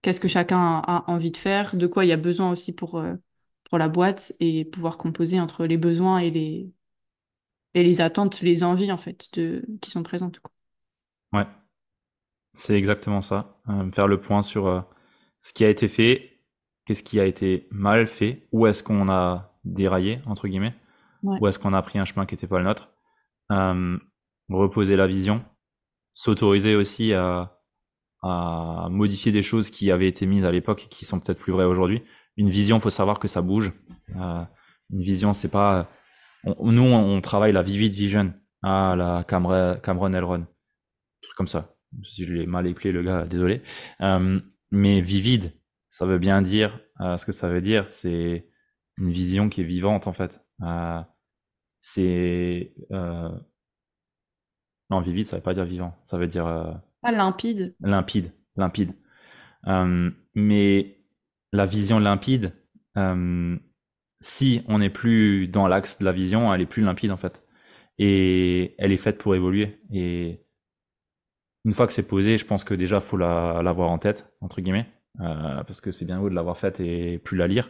qu'est-ce 0.01 0.19
que 0.19 0.27
chacun 0.27 0.81
a, 0.87 1.05
envie 1.07 1.31
de 1.31 1.37
faire, 1.37 1.75
de 1.75 1.87
quoi 1.87 2.05
il 2.05 2.09
y 2.09 2.11
a 2.11 2.17
besoin 2.17 2.51
aussi 2.51 2.73
pour, 2.73 3.03
pour 3.69 3.77
la 3.79 3.89
boîte 3.89 4.33
et 4.39 4.65
pouvoir 4.65 4.97
composer 4.97 5.39
entre 5.39 5.65
les 5.65 5.77
besoins 5.77 6.19
et 6.19 6.31
les, 6.31 6.71
et 7.73 7.81
les 7.83 7.99
attentes, 8.01 8.41
les 8.41 8.63
envies 8.63 8.91
en 8.91 8.97
fait 8.97 9.29
de, 9.33 9.65
qui 9.81 9.89
sont 9.91 10.03
présentes. 10.03 10.39
quoi. 10.39 10.51
Ouais, 11.33 11.47
c'est 12.55 12.75
exactement 12.77 13.21
ça. 13.21 13.57
Faire 13.93 14.07
le 14.07 14.19
point 14.19 14.43
sur 14.43 14.85
ce 15.41 15.53
qui 15.53 15.63
a 15.65 15.69
été 15.69 15.87
fait, 15.87 16.28
qu'est-ce 16.89 17.03
qui 17.03 17.19
a 17.19 17.25
été 17.25 17.67
mal 17.69 18.07
fait, 18.07 18.47
où 18.51 18.65
est-ce 18.65 18.81
qu'on 18.81 19.09
a 19.11 19.53
déraillé, 19.63 20.21
entre 20.25 20.47
guillemets, 20.47 20.73
Ouais. 21.21 21.37
où 21.39 21.47
est-ce 21.47 21.59
qu'on 21.59 21.73
a 21.73 21.81
pris 21.83 21.99
un 21.99 22.05
chemin 22.05 22.25
qui 22.25 22.33
n'était 22.33 22.47
pas 22.47 22.57
le 22.57 22.65
nôtre. 22.65 22.89
Euh, 23.51 23.95
reposer 24.49 24.95
la 24.95 25.05
vision, 25.05 25.43
s'autoriser 26.15 26.75
aussi 26.75 27.13
à, 27.13 27.59
à 28.23 28.87
modifier 28.89 29.31
des 29.31 29.43
choses 29.43 29.69
qui 29.69 29.91
avaient 29.91 30.07
été 30.07 30.25
mises 30.25 30.45
à 30.45 30.51
l'époque 30.51 30.85
et 30.85 30.89
qui 30.89 31.05
sont 31.05 31.19
peut-être 31.19 31.37
plus 31.37 31.51
vraies 31.53 31.65
aujourd'hui. 31.65 32.01
Une 32.37 32.49
vision, 32.49 32.79
faut 32.79 32.89
savoir 32.89 33.19
que 33.19 33.27
ça 33.27 33.43
bouge. 33.43 33.71
Euh, 34.15 34.43
une 34.89 35.03
vision, 35.03 35.33
c'est 35.33 35.51
pas. 35.51 35.87
on- 36.43 36.71
nous, 36.71 36.81
on 36.81 37.21
travaille 37.21 37.51
la 37.53 37.61
vivid 37.61 37.93
vision, 37.93 38.33
ah, 38.63 38.95
la 38.97 39.23
Cameron, 39.23 39.77
Cameron 39.83 40.13
Elron, 40.13 40.47
truc 41.21 41.35
comme 41.37 41.47
ça. 41.47 41.75
Si 42.03 42.23
je 42.25 42.33
l'ai 42.33 42.47
mal 42.47 42.65
écrit, 42.65 42.91
le 42.91 43.03
gars, 43.03 43.25
désolé. 43.25 43.61
Euh, 44.01 44.39
mais 44.71 45.01
vivide, 45.01 45.51
ça 45.89 46.05
veut 46.05 46.19
bien 46.19 46.41
dire. 46.41 46.79
euh, 47.01 47.17
ce 47.17 47.25
que 47.25 47.31
ça 47.31 47.49
veut 47.49 47.61
dire, 47.61 47.89
c'est 47.91 48.47
une 48.97 49.11
vision 49.11 49.49
qui 49.49 49.61
est 49.61 49.65
vivante 49.65 50.07
en 50.07 50.13
fait. 50.13 50.41
Euh, 50.61 51.01
c'est 51.79 52.73
euh, 52.91 53.29
non 54.89 55.01
vivide, 55.01 55.25
ça 55.25 55.37
veut 55.37 55.43
pas 55.43 55.53
dire 55.53 55.65
vivant. 55.65 55.95
Ça 56.05 56.17
veut 56.17 56.27
dire 56.27 56.45
Pas 57.01 57.11
limpide. 57.11 57.75
limpide, 57.81 58.31
limpide. 58.55 58.93
Mais 60.35 60.97
la 61.51 61.65
vision 61.65 61.99
limpide, 61.99 62.53
si 64.21 64.63
on 64.67 64.79
n'est 64.79 64.89
plus 64.89 65.47
dans 65.47 65.67
l'axe 65.67 65.99
de 65.99 66.05
la 66.05 66.11
vision, 66.11 66.53
elle 66.53 66.61
est 66.61 66.65
plus 66.65 66.83
limpide 66.83 67.11
en 67.11 67.17
fait. 67.17 67.45
Et 67.97 68.75
elle 68.77 68.91
est 68.91 68.97
faite 68.97 69.17
pour 69.17 69.35
évoluer. 69.35 69.79
Et 69.91 70.45
une 71.65 71.73
fois 71.73 71.87
que 71.87 71.93
c'est 71.93 72.07
posé, 72.07 72.37
je 72.37 72.45
pense 72.45 72.63
que 72.63 72.73
déjà 72.73 72.99
faut 73.01 73.17
l'avoir 73.17 73.89
en 73.89 73.97
tête, 73.99 74.33
entre 74.41 74.61
guillemets, 74.61 74.87
euh, 75.19 75.63
parce 75.63 75.81
que 75.81 75.91
c'est 75.91 76.05
bien 76.05 76.19
beau 76.19 76.29
de 76.29 76.35
l'avoir 76.35 76.57
faite 76.57 76.79
et 76.79 77.19
plus 77.19 77.37
la 77.37 77.47
lire, 77.47 77.69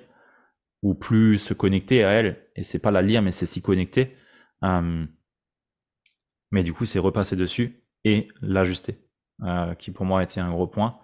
ou 0.81 0.93
plus 0.93 1.39
se 1.39 1.53
connecter 1.53 2.03
à 2.03 2.11
elle. 2.11 2.47
Et 2.55 2.63
c'est 2.63 2.79
pas 2.79 2.91
la 2.91 3.01
lire, 3.01 3.21
mais 3.21 3.31
c'est 3.31 3.45
s'y 3.45 3.61
connecter. 3.61 4.15
Euh, 4.63 5.05
mais 6.51 6.63
du 6.63 6.73
coup, 6.73 6.85
c'est 6.85 6.99
repasser 6.99 7.35
dessus 7.35 7.83
et 8.03 8.27
l'ajuster, 8.41 9.05
euh, 9.43 9.75
qui 9.75 9.91
pour 9.91 10.05
moi 10.05 10.21
a 10.21 10.23
été 10.23 10.39
un 10.39 10.51
gros 10.51 10.67
point. 10.67 10.99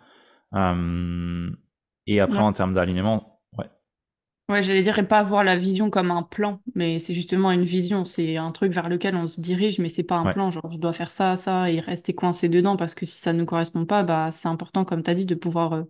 Et 2.08 2.20
après, 2.20 2.40
en 2.40 2.54
termes 2.54 2.74
d'alignement, 2.74 3.42
ouais. 3.58 3.66
Ouais, 4.48 4.62
j'allais 4.62 4.84
dire, 4.84 5.00
et 5.00 5.08
pas 5.08 5.20
avoir 5.20 5.44
la 5.44 5.58
vision 5.58 5.90
comme 5.90 6.12
un 6.12 6.22
plan, 6.22 6.62
mais 6.76 7.00
c'est 7.00 7.16
justement 7.16 7.52
une 7.52 7.64
vision, 7.64 8.06
c'est 8.06 8.38
un 8.38 8.52
truc 8.52 8.72
vers 8.72 8.90
lequel 8.90 9.16
on 9.16 9.28
se 9.28 9.42
dirige, 9.42 9.80
mais 9.80 9.90
c'est 9.90 10.04
pas 10.04 10.18
un 10.18 10.32
plan, 10.32 10.52
genre 10.52 10.72
je 10.72 10.78
dois 10.78 10.94
faire 10.94 11.10
ça, 11.10 11.36
ça, 11.36 11.72
et 11.72 11.80
rester 11.80 12.14
coincé 12.14 12.48
dedans, 12.48 12.78
parce 12.78 12.94
que 12.94 13.08
si 13.08 13.20
ça 13.20 13.34
ne 13.34 13.40
nous 13.40 13.46
correspond 13.46 13.86
pas, 13.88 14.04
bah, 14.04 14.30
c'est 14.32 14.48
important, 14.48 14.86
comme 14.86 15.02
tu 15.02 15.10
as 15.10 15.16
dit, 15.16 15.26
de 15.26 15.34
pouvoir 15.34 15.86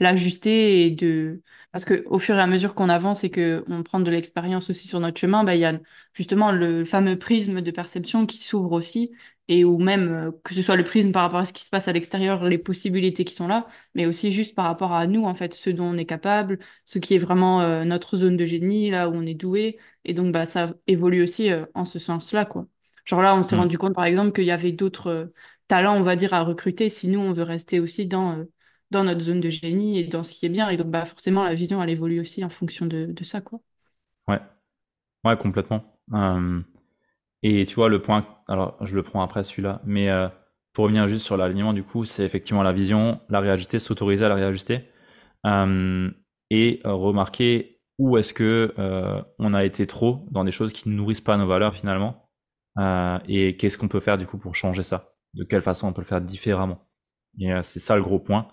l'ajuster 0.00 0.86
et 0.86 0.90
de... 0.90 1.42
Parce 1.72 1.84
que 1.84 2.02
au 2.06 2.18
fur 2.18 2.34
et 2.36 2.40
à 2.40 2.46
mesure 2.48 2.74
qu'on 2.74 2.88
avance 2.88 3.22
et 3.22 3.30
qu'on 3.30 3.82
prend 3.84 4.00
de 4.00 4.10
l'expérience 4.10 4.70
aussi 4.70 4.88
sur 4.88 4.98
notre 4.98 5.20
chemin, 5.20 5.44
bah, 5.44 5.54
il 5.54 5.60
y 5.60 5.64
a 5.64 5.78
justement 6.14 6.50
le 6.50 6.84
fameux 6.84 7.16
prisme 7.18 7.60
de 7.60 7.70
perception 7.70 8.26
qui 8.26 8.38
s'ouvre 8.38 8.72
aussi 8.72 9.12
et 9.50 9.64
ou 9.64 9.78
même 9.78 10.08
euh, 10.08 10.30
que 10.44 10.54
ce 10.54 10.62
soit 10.62 10.76
le 10.76 10.84
prisme 10.84 11.10
par 11.12 11.22
rapport 11.22 11.40
à 11.40 11.44
ce 11.44 11.52
qui 11.52 11.62
se 11.64 11.70
passe 11.70 11.88
à 11.88 11.92
l'extérieur, 11.92 12.44
les 12.44 12.56
possibilités 12.58 13.24
qui 13.24 13.34
sont 13.34 13.48
là, 13.48 13.66
mais 13.94 14.06
aussi 14.06 14.30
juste 14.30 14.54
par 14.54 14.64
rapport 14.64 14.92
à 14.92 15.08
nous, 15.08 15.24
en 15.24 15.34
fait, 15.34 15.54
ce 15.54 15.70
dont 15.70 15.86
on 15.86 15.98
est 15.98 16.06
capable, 16.06 16.60
ce 16.86 17.00
qui 17.00 17.14
est 17.14 17.18
vraiment 17.18 17.60
euh, 17.60 17.84
notre 17.84 18.16
zone 18.16 18.36
de 18.36 18.46
génie, 18.46 18.90
là 18.90 19.08
où 19.08 19.14
on 19.14 19.26
est 19.26 19.34
doué. 19.34 19.78
Et 20.04 20.14
donc, 20.14 20.32
bah, 20.32 20.46
ça 20.46 20.74
évolue 20.86 21.22
aussi 21.22 21.50
euh, 21.50 21.66
en 21.74 21.84
ce 21.84 21.98
sens-là, 21.98 22.44
quoi. 22.44 22.66
Genre 23.04 23.22
là, 23.22 23.34
on 23.36 23.42
s'est 23.42 23.56
mm. 23.56 23.60
rendu 23.60 23.78
compte, 23.78 23.94
par 23.94 24.04
exemple, 24.04 24.32
qu'il 24.32 24.44
y 24.44 24.52
avait 24.52 24.72
d'autres 24.72 25.32
talents, 25.66 25.96
on 25.96 26.02
va 26.02 26.14
dire, 26.14 26.32
à 26.32 26.42
recruter 26.42 26.88
si 26.88 27.08
nous, 27.08 27.20
on 27.20 27.32
veut 27.32 27.42
rester 27.42 27.80
aussi 27.80 28.06
dans, 28.06 28.44
dans 28.90 29.04
notre 29.04 29.20
zone 29.20 29.40
de 29.40 29.50
génie 29.50 29.98
et 29.98 30.04
dans 30.04 30.22
ce 30.22 30.34
qui 30.34 30.46
est 30.46 30.50
bien. 30.50 30.68
Et 30.68 30.76
donc, 30.76 30.88
bah, 30.88 31.04
forcément, 31.04 31.44
la 31.44 31.54
vision, 31.54 31.82
elle 31.82 31.90
évolue 31.90 32.20
aussi 32.20 32.44
en 32.44 32.48
fonction 32.48 32.86
de, 32.86 33.14
ça, 33.22 33.40
quoi. 33.40 33.60
Ouais, 34.28 34.40
ouais, 35.24 35.36
complètement. 35.36 35.84
Et 37.42 37.64
tu 37.66 37.74
vois, 37.74 37.88
le 37.88 38.02
point, 38.02 38.26
alors 38.48 38.76
je 38.84 38.94
le 38.94 39.02
prends 39.02 39.22
après 39.22 39.44
celui-là, 39.44 39.80
mais 39.84 40.10
euh, 40.10 40.28
pour 40.72 40.84
revenir 40.84 41.08
juste 41.08 41.24
sur 41.24 41.36
l'alignement, 41.36 41.72
du 41.72 41.82
coup, 41.82 42.04
c'est 42.04 42.24
effectivement 42.24 42.62
la 42.62 42.72
vision, 42.72 43.20
la 43.28 43.40
réajuster, 43.40 43.78
s'autoriser 43.78 44.24
à 44.24 44.28
la 44.28 44.34
réajuster, 44.34 44.84
euh, 45.46 46.10
et 46.50 46.80
remarquer 46.84 47.80
où 47.98 48.16
est-ce 48.18 48.34
que 48.34 48.74
euh, 48.78 49.22
on 49.38 49.54
a 49.54 49.64
été 49.64 49.86
trop 49.86 50.26
dans 50.30 50.44
des 50.44 50.52
choses 50.52 50.72
qui 50.72 50.88
ne 50.88 50.94
nourrissent 50.94 51.20
pas 51.20 51.36
nos 51.36 51.46
valeurs 51.46 51.74
finalement, 51.74 52.30
euh, 52.78 53.18
et 53.28 53.56
qu'est-ce 53.56 53.78
qu'on 53.78 53.88
peut 53.88 54.00
faire 54.00 54.18
du 54.18 54.26
coup 54.26 54.38
pour 54.38 54.54
changer 54.54 54.82
ça, 54.82 55.14
de 55.34 55.44
quelle 55.44 55.62
façon 55.62 55.88
on 55.88 55.92
peut 55.92 56.02
le 56.02 56.06
faire 56.06 56.20
différemment? 56.20 56.86
Et 57.38 57.52
euh, 57.52 57.62
c'est 57.62 57.80
ça 57.80 57.96
le 57.96 58.02
gros 58.02 58.18
point, 58.18 58.48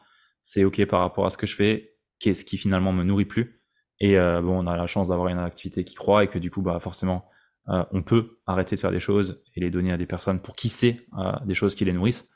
c'est 0.48 0.64
ok 0.64 0.86
par 0.86 1.02
rapport 1.02 1.26
à 1.26 1.30
ce 1.30 1.38
que 1.38 1.46
je 1.46 1.56
fais, 1.56 1.98
qu'est-ce 2.20 2.46
qui 2.46 2.58
finalement 2.58 2.94
me 2.94 3.04
nourrit 3.04 3.26
plus, 3.26 3.62
et 4.00 4.16
bon, 4.16 4.64
on 4.64 4.68
a 4.68 4.78
la 4.78 4.88
chance 4.88 5.10
d'avoir 5.10 5.28
une 5.28 5.40
activité 5.40 5.84
qui 5.84 5.96
croît 5.96 6.24
et 6.24 6.28
que 6.28 6.38
du 6.38 6.52
coup, 6.52 6.62
bah 6.62 6.80
forcément 6.80 7.28
euh, 7.70 7.84
on 7.92 8.02
peut 8.02 8.40
arrêter 8.46 8.76
de 8.76 8.82
faire 8.82 8.92
des 8.92 9.00
choses 9.00 9.44
et 9.56 9.60
les 9.60 9.70
donner 9.70 9.92
à 9.92 9.98
des 9.98 10.06
personnes 10.06 10.40
pour 10.42 10.56
qui 10.56 10.70
c'est 10.70 11.06
euh, 11.18 11.34
des 11.46 11.56
choses 11.56 11.76
qui 11.76 11.84
les 11.84 11.92
nourrissent. 11.92 12.30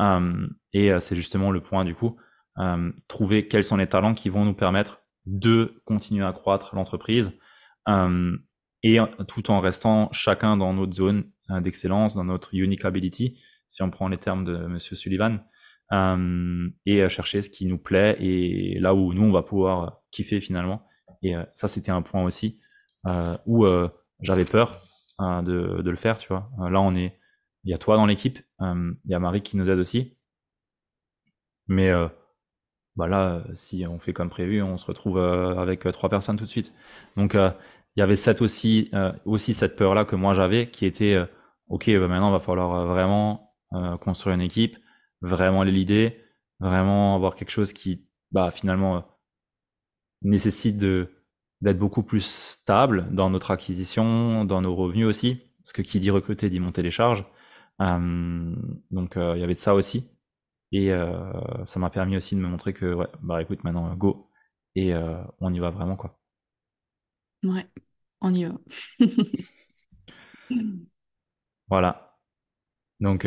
Euh, 0.00 0.46
et 0.72 0.90
c'est 1.00 1.16
justement 1.16 1.50
le 1.50 1.60
point 1.62 1.84
du 1.84 1.94
coup, 1.94 2.16
trouver 3.08 3.48
quels 3.48 3.64
sont 3.64 3.76
les 3.76 3.86
talents 3.86 4.14
qui 4.14 4.28
vont 4.28 4.44
nous 4.44 4.54
permettre 4.54 5.02
de 5.26 5.82
continuer 5.84 6.24
à 6.24 6.32
croître 6.32 6.74
l'entreprise 6.74 7.32
et 8.82 8.98
tout 9.26 9.50
en 9.50 9.60
restant 9.60 10.08
chacun 10.12 10.56
dans 10.56 10.72
notre 10.72 10.94
zone 10.94 11.30
d'excellence, 11.48 12.14
dans 12.14 12.24
notre 12.24 12.54
unique 12.54 12.84
ability, 12.84 13.40
si 13.68 13.82
on 13.82 13.90
prend 13.90 14.08
les 14.08 14.18
termes 14.18 14.44
de 14.44 14.56
Monsieur 14.66 14.96
Sullivan, 14.96 15.40
euh, 15.92 16.68
et 16.84 17.08
chercher 17.08 17.42
ce 17.42 17.50
qui 17.50 17.66
nous 17.66 17.78
plaît 17.78 18.16
et 18.20 18.78
là 18.80 18.94
où 18.94 19.12
nous 19.12 19.24
on 19.24 19.32
va 19.32 19.42
pouvoir 19.42 20.02
kiffer 20.10 20.40
finalement. 20.40 20.86
Et 21.22 21.34
ça 21.54 21.68
c'était 21.68 21.92
un 21.92 22.02
point 22.02 22.24
aussi 22.24 22.60
euh, 23.06 23.32
où 23.46 23.66
j'avais 24.20 24.44
peur 24.44 24.76
euh, 25.20 25.42
de, 25.42 25.90
le 25.90 25.96
faire, 25.96 26.18
tu 26.18 26.28
vois. 26.28 26.50
Euh, 26.60 26.68
là, 26.68 26.80
on 26.80 26.94
est, 26.94 27.18
il 27.64 27.70
y 27.70 27.74
a 27.74 27.78
toi 27.78 27.96
dans 27.96 28.06
l'équipe, 28.06 28.38
euh, 28.60 28.92
il 29.04 29.10
y 29.10 29.14
a 29.14 29.18
Marie 29.18 29.42
qui 29.42 29.56
nous 29.56 29.68
aide 29.70 29.78
aussi. 29.78 30.16
Mais 31.68 31.90
bah 32.94 33.08
là, 33.08 33.42
si 33.56 33.84
on 33.88 33.98
fait 33.98 34.12
comme 34.12 34.30
prévu, 34.30 34.62
on 34.62 34.78
se 34.78 34.86
retrouve 34.86 35.18
avec 35.18 35.80
trois 35.92 36.08
personnes 36.08 36.36
tout 36.36 36.44
de 36.44 36.48
suite. 36.48 36.72
Donc, 37.16 37.34
il 37.34 38.00
y 38.00 38.02
avait 38.02 38.14
cette 38.14 38.40
aussi, 38.40 38.90
aussi 39.24 39.52
cette 39.52 39.74
peur-là 39.74 40.04
que 40.04 40.14
moi 40.14 40.32
j'avais, 40.32 40.70
qui 40.70 40.86
était, 40.86 41.18
ok, 41.68 41.90
bah 41.90 42.06
maintenant, 42.06 42.30
va 42.30 42.38
falloir 42.38 42.86
vraiment 42.86 43.52
construire 44.00 44.36
une 44.36 44.42
équipe, 44.42 44.76
vraiment 45.26 45.62
les 45.62 45.72
l'idée, 45.72 46.24
vraiment 46.60 47.14
avoir 47.16 47.34
quelque 47.36 47.50
chose 47.50 47.72
qui, 47.72 48.06
bah, 48.32 48.50
finalement, 48.50 49.04
nécessite 50.22 50.78
de 50.78 51.12
d'être 51.62 51.78
beaucoup 51.78 52.02
plus 52.02 52.24
stable 52.24 53.08
dans 53.14 53.30
notre 53.30 53.50
acquisition, 53.50 54.44
dans 54.44 54.60
nos 54.60 54.74
revenus 54.74 55.06
aussi, 55.06 55.40
parce 55.62 55.72
que 55.72 55.82
qui 55.82 56.00
dit 56.00 56.10
recruter 56.10 56.50
dit 56.50 56.60
monter 56.60 56.82
les 56.82 56.90
charges. 56.90 57.24
Euh, 57.80 58.54
donc 58.90 59.16
euh, 59.16 59.36
il 59.36 59.40
y 59.40 59.44
avait 59.44 59.54
de 59.54 59.58
ça 59.58 59.74
aussi, 59.74 60.10
et 60.72 60.92
euh, 60.92 61.32
ça 61.66 61.80
m'a 61.80 61.90
permis 61.90 62.16
aussi 62.16 62.34
de 62.36 62.40
me 62.40 62.48
montrer 62.48 62.72
que 62.74 62.94
ouais, 62.94 63.08
bah 63.22 63.42
écoute 63.42 63.64
maintenant 63.64 63.94
go 63.96 64.30
et 64.74 64.94
on 65.40 65.52
y 65.54 65.58
va 65.58 65.70
vraiment 65.70 65.96
quoi. 65.96 66.18
Ouais, 67.42 67.66
on 68.20 68.34
y 68.34 68.44
va. 68.44 68.58
voilà. 71.68 72.18
Donc 73.00 73.26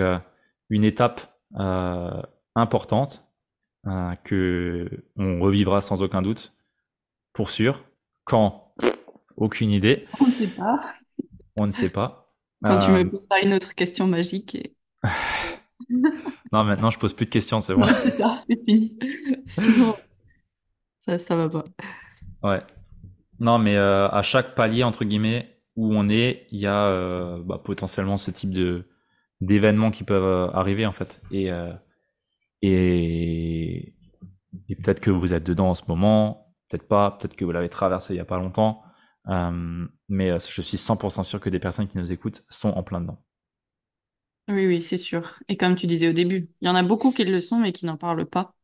une 0.70 0.84
étape 0.84 1.39
importante 2.56 3.26
que 4.24 4.90
on 5.18 5.40
revivra 5.40 5.82
sans 5.82 6.02
aucun 6.02 6.22
doute, 6.22 6.54
pour 7.34 7.50
sûr. 7.50 7.84
Quand? 8.26 8.74
Aucune 9.38 9.72
idée. 9.72 10.06
On 10.20 10.28
ne 10.28 10.32
sait 10.32 10.48
pas. 10.48 10.94
On 11.56 11.68
ne 11.68 11.72
sait 11.72 11.90
pas. 11.90 12.34
Quand 12.64 12.80
tu 12.80 12.92
me 12.92 13.00
euh, 13.00 13.10
poses 13.10 13.28
pas 13.28 13.42
une 13.42 13.54
autre 13.54 13.74
question 13.74 14.06
magique. 14.08 14.56
Et... 14.56 14.76
non, 16.52 16.64
maintenant 16.64 16.92
je 16.92 17.00
pose 17.00 17.14
plus 17.14 17.26
de 17.26 17.30
questions, 17.30 17.60
c'est 17.60 17.74
bon. 17.74 17.88
c'est 17.88 18.18
ça, 18.18 18.40
c'est 18.46 18.62
fini. 18.66 19.00
Sinon, 19.46 19.96
ça, 21.00 21.18
ça 21.18 21.36
va 21.36 21.50
pas. 21.50 21.64
Ouais. 22.44 22.62
Non, 23.40 23.58
mais 23.58 23.78
euh, 23.78 24.10
à 24.10 24.22
chaque 24.22 24.56
palier, 24.56 24.84
entre 24.84 25.06
guillemets, 25.06 25.62
où 25.78 25.96
on 25.96 26.10
est, 26.10 26.48
il 26.52 26.60
y 26.60 26.68
a 26.68 26.88
euh, 26.88 27.42
bah, 27.42 27.62
potentiellement 27.64 28.18
ce 28.18 28.32
type 28.32 28.52
de 28.52 28.90
d'événements 29.42 29.92
qui 29.92 30.04
peuvent 30.04 30.52
arriver, 30.54 30.86
en 30.86 30.92
fait. 30.92 31.22
Et, 31.32 31.50
et, 32.62 33.94
et 34.70 34.76
peut-être 34.76 35.00
que 35.00 35.12
vous 35.12 35.34
êtes 35.34 35.44
dedans 35.44 35.70
en 35.70 35.76
ce 35.76 35.84
moment, 35.88 36.54
peut-être 36.70 36.88
pas, 36.88 37.12
peut-être 37.12 37.36
que 37.36 37.46
vous 37.46 37.52
l'avez 37.52 37.70
traversé 37.70 38.14
il 38.14 38.18
y 38.18 38.20
a 38.20 38.26
pas 38.26 38.38
longtemps, 38.40 38.84
euh, 39.30 39.88
mais 40.10 40.32
euh, 40.32 40.40
je 40.40 40.62
suis 40.62 40.78
100% 40.78 41.24
sûr 41.24 41.40
que 41.40 41.50
des 41.50 41.60
personnes 41.60 41.88
qui 41.88 41.98
nous 41.98 42.12
écoutent 42.12 42.44
sont 42.50 42.72
en 42.72 42.84
plein 42.84 43.02
dedans. 43.02 43.20
Oui, 44.48 44.66
oui, 44.66 44.82
c'est 44.82 44.98
sûr. 44.98 45.38
Et 45.48 45.58
comme 45.58 45.76
tu 45.76 45.86
disais 45.86 46.10
au 46.10 46.14
début, 46.14 46.50
il 46.62 46.66
y 46.68 46.70
en 46.70 46.76
a 46.76 46.82
beaucoup 46.82 47.12
qui 47.12 47.24
le 47.24 47.40
sont, 47.40 47.60
mais 47.60 47.72
qui 47.72 47.86
n'en 47.86 47.98
parlent 47.98 48.26
pas. 48.26 48.56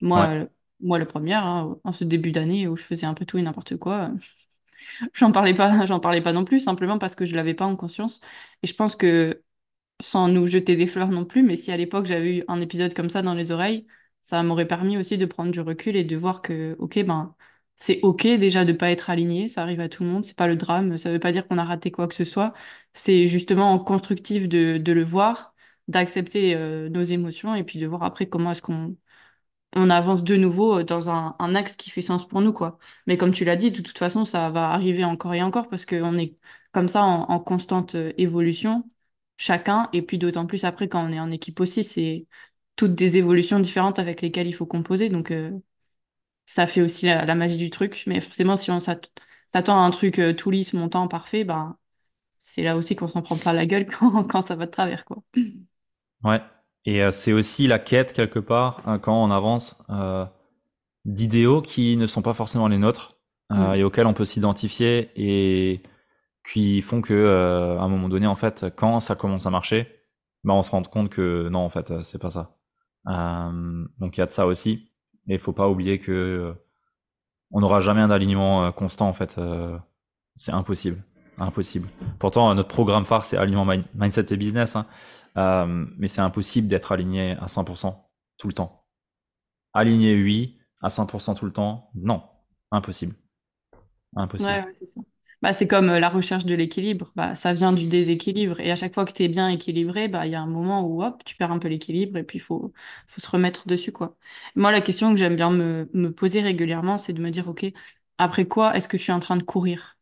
Moi, 0.00 0.28
euh, 0.44 0.46
moi, 0.80 0.98
la 0.98 1.06
première, 1.06 1.46
hein, 1.46 1.78
en 1.84 1.92
ce 1.92 2.04
début 2.04 2.32
d'année 2.32 2.68
où 2.68 2.76
je 2.76 2.84
faisais 2.84 3.06
un 3.06 3.14
peu 3.14 3.26
tout 3.26 3.38
et 3.38 3.42
n'importe 3.42 3.76
quoi, 3.78 4.12
j'en 5.14 5.32
parlais 5.32 5.54
pas, 5.54 5.86
j'en 5.86 6.00
parlais 6.00 6.22
pas 6.22 6.32
non 6.32 6.44
plus, 6.44 6.60
simplement 6.60 6.98
parce 6.98 7.14
que 7.16 7.26
je 7.26 7.36
l'avais 7.36 7.54
pas 7.54 7.66
en 7.66 7.76
conscience. 7.76 8.20
Et 8.62 8.66
je 8.68 8.74
pense 8.74 8.96
que, 8.96 9.42
sans 10.02 10.28
nous 10.28 10.46
jeter 10.46 10.76
des 10.76 10.86
fleurs 10.86 11.10
non 11.10 11.24
plus, 11.24 11.42
mais 11.42 11.56
si 11.56 11.72
à 11.72 11.76
l'époque 11.76 12.06
j'avais 12.06 12.38
eu 12.38 12.44
un 12.48 12.60
épisode 12.60 12.94
comme 12.94 13.10
ça 13.10 13.22
dans 13.22 13.34
les 13.34 13.52
oreilles, 13.52 13.86
ça 14.22 14.42
m'aurait 14.42 14.68
permis 14.68 14.98
aussi 14.98 15.18
de 15.18 15.26
prendre 15.26 15.52
du 15.52 15.60
recul 15.60 15.96
et 15.96 16.04
de 16.04 16.16
voir 16.16 16.42
que, 16.42 16.76
ok, 16.78 17.04
ben, 17.04 17.34
c'est 17.76 18.00
ok 18.02 18.26
déjà 18.38 18.64
de 18.64 18.72
pas 18.72 18.90
être 18.90 19.10
aligné, 19.10 19.48
ça 19.48 19.62
arrive 19.62 19.80
à 19.80 19.88
tout 19.88 20.02
le 20.04 20.10
monde, 20.10 20.24
c'est 20.24 20.36
pas 20.36 20.46
le 20.48 20.56
drame, 20.56 20.98
ça 20.98 21.10
veut 21.12 21.18
pas 21.18 21.32
dire 21.32 21.48
qu'on 21.48 21.58
a 21.58 21.64
raté 21.64 21.90
quoi 21.90 22.08
que 22.08 22.14
ce 22.14 22.24
soit, 22.24 22.52
c'est 22.92 23.28
justement 23.28 23.78
constructif 23.78 24.48
de, 24.48 24.78
de 24.78 24.92
le 24.92 25.04
voir, 25.04 25.54
d'accepter 25.88 26.54
euh, 26.54 26.88
nos 26.88 27.02
émotions 27.02 27.54
et 27.54 27.64
puis 27.64 27.78
de 27.78 27.86
voir 27.86 28.02
après 28.04 28.28
comment 28.28 28.52
est-ce 28.52 28.62
qu'on 28.62 28.96
on 29.74 29.90
avance 29.90 30.22
de 30.24 30.36
nouveau 30.36 30.78
euh, 30.80 30.84
dans 30.84 31.10
un, 31.10 31.54
axe 31.54 31.76
qui 31.76 31.90
fait 31.90 32.02
sens 32.02 32.26
pour 32.26 32.40
nous, 32.40 32.52
quoi. 32.52 32.78
Mais 33.06 33.16
comme 33.16 33.32
tu 33.32 33.44
l'as 33.44 33.56
dit, 33.56 33.70
de 33.70 33.80
toute 33.82 33.98
façon, 33.98 34.24
ça 34.24 34.50
va 34.50 34.70
arriver 34.70 35.04
encore 35.04 35.34
et 35.34 35.42
encore 35.42 35.68
parce 35.68 35.86
qu'on 35.86 36.18
est 36.18 36.36
comme 36.72 36.88
ça 36.88 37.04
en, 37.04 37.22
en 37.30 37.40
constante 37.40 37.94
euh, 37.94 38.12
évolution, 38.18 38.84
chacun, 39.42 39.88
et 39.92 40.02
puis 40.02 40.18
d'autant 40.18 40.46
plus 40.46 40.64
après 40.64 40.88
quand 40.88 41.04
on 41.04 41.12
est 41.12 41.18
en 41.18 41.32
équipe 41.32 41.58
aussi, 41.58 41.82
c'est 41.82 42.26
toutes 42.76 42.94
des 42.94 43.16
évolutions 43.16 43.58
différentes 43.58 43.98
avec 43.98 44.22
lesquelles 44.22 44.46
il 44.46 44.52
faut 44.52 44.66
composer. 44.66 45.08
Donc, 45.08 45.32
euh, 45.32 45.50
ça 46.46 46.68
fait 46.68 46.80
aussi 46.80 47.06
la, 47.06 47.34
magie 47.34 47.58
du 47.58 47.68
truc. 47.68 48.04
Mais 48.06 48.20
forcément, 48.20 48.56
si 48.56 48.70
on 48.70 48.78
s'attend 48.78 49.82
à 49.82 49.84
un 49.84 49.90
truc 49.90 50.20
euh, 50.20 50.32
tout 50.32 50.50
lisse, 50.52 50.74
montant, 50.74 51.08
parfait, 51.08 51.42
ben, 51.42 51.76
c'est 52.42 52.62
là 52.62 52.76
aussi 52.76 52.94
qu'on 52.94 53.08
s'en 53.08 53.22
prend 53.22 53.36
pas 53.36 53.52
la 53.52 53.66
gueule 53.66 53.86
quand, 53.98 54.24
quand, 54.24 54.42
ça 54.42 54.54
va 54.54 54.66
de 54.66 54.70
travers. 54.70 55.04
Quoi. 55.04 55.22
Ouais. 56.22 56.40
Et 56.84 57.02
euh, 57.02 57.10
c'est 57.10 57.32
aussi 57.32 57.66
la 57.66 57.80
quête, 57.80 58.12
quelque 58.12 58.38
part, 58.38 58.80
hein, 58.86 59.00
quand 59.00 59.24
on 59.24 59.30
avance, 59.32 59.76
d'idéaux 61.04 61.62
qui 61.62 61.96
ne 61.96 62.06
sont 62.06 62.22
pas 62.22 62.34
forcément 62.34 62.68
les 62.68 62.78
nôtres 62.78 63.16
Mm. 63.52 63.74
et 63.74 63.84
auxquels 63.84 64.06
on 64.06 64.14
peut 64.14 64.24
s'identifier 64.24 65.10
et 65.16 65.82
qui 66.44 66.82
font 66.82 67.00
que 67.02 67.14
euh, 67.14 67.78
à 67.78 67.82
un 67.82 67.88
moment 67.88 68.08
donné 68.08 68.26
en 68.26 68.34
fait 68.36 68.66
quand 68.76 69.00
ça 69.00 69.14
commence 69.14 69.46
à 69.46 69.50
marcher 69.50 69.88
bah 70.44 70.54
on 70.54 70.62
se 70.62 70.70
rend 70.72 70.82
compte 70.82 71.08
que 71.10 71.48
non 71.50 71.60
en 71.60 71.68
fait 71.70 71.90
euh, 71.90 72.02
c'est 72.02 72.18
pas 72.18 72.30
ça. 72.30 72.56
Euh, 73.08 73.84
donc 73.98 74.16
il 74.16 74.20
y 74.20 74.22
a 74.22 74.26
de 74.26 74.32
ça 74.32 74.46
aussi. 74.46 74.90
Et 75.28 75.34
il 75.34 75.38
faut 75.38 75.52
pas 75.52 75.68
oublier 75.68 75.98
que 76.00 76.54
on 77.50 77.60
n'aura 77.60 77.80
jamais 77.80 78.00
un 78.00 78.10
alignement 78.10 78.72
constant 78.72 79.08
en 79.08 79.12
fait 79.12 79.38
c'est 80.34 80.52
impossible. 80.52 81.02
Impossible. 81.38 81.88
Pourtant 82.18 82.54
notre 82.54 82.68
programme 82.68 83.04
phare 83.04 83.24
c'est 83.24 83.36
alignement 83.36 83.64
Mind- 83.66 83.86
mindset 83.94 84.26
et 84.32 84.36
business 84.36 84.76
hein. 84.76 84.86
Mais 85.98 86.08
c'est 86.08 86.20
impossible 86.20 86.68
d'être 86.68 86.92
aligné 86.92 87.36
à 87.40 87.48
100% 87.48 87.96
tout 88.38 88.48
le 88.48 88.54
temps. 88.54 88.84
Aligné 89.74 90.14
oui. 90.22 90.58
À 90.82 90.88
100% 90.90 91.34
tout 91.34 91.46
le 91.46 91.52
temps 91.52 91.90
non. 91.94 92.22
Impossible. 92.70 93.14
Impossible. 94.16 94.50
Ouais, 94.50 94.64
c'est 94.74 94.86
ça. 94.86 95.00
Bah, 95.42 95.52
c'est 95.52 95.66
comme 95.66 95.90
euh, 95.90 95.98
la 96.00 96.08
recherche 96.08 96.44
de 96.44 96.54
l'équilibre. 96.54 97.10
Bah, 97.16 97.34
ça 97.34 97.52
vient 97.52 97.72
du 97.72 97.86
déséquilibre. 97.88 98.60
Et 98.60 98.70
à 98.70 98.76
chaque 98.76 98.94
fois 98.94 99.04
que 99.04 99.12
tu 99.12 99.24
es 99.24 99.28
bien 99.28 99.48
équilibré, 99.48 100.06
bah, 100.08 100.26
il 100.26 100.30
y 100.32 100.34
a 100.36 100.40
un 100.40 100.46
moment 100.46 100.86
où 100.86 101.02
hop, 101.02 101.24
tu 101.24 101.34
perds 101.36 101.50
un 101.50 101.58
peu 101.58 101.66
l'équilibre 101.68 102.16
et 102.18 102.22
puis 102.22 102.38
il 102.38 102.40
faut, 102.40 102.72
faut 103.08 103.20
se 103.20 103.28
remettre 103.28 103.66
dessus, 103.66 103.90
quoi. 103.92 104.16
Moi, 104.54 104.70
la 104.70 104.80
question 104.80 105.10
que 105.12 105.16
j'aime 105.18 105.34
bien 105.36 105.50
me, 105.50 105.90
me 105.94 106.12
poser 106.12 106.40
régulièrement, 106.42 106.96
c'est 106.98 107.12
de 107.12 107.20
me 107.20 107.30
dire, 107.30 107.48
OK, 107.48 107.66
après 108.18 108.46
quoi 108.46 108.76
est-ce 108.76 108.86
que 108.88 108.98
je 108.98 109.02
suis 109.02 109.12
en 109.12 109.20
train 109.20 109.36
de 109.36 109.42
courir? 109.42 109.98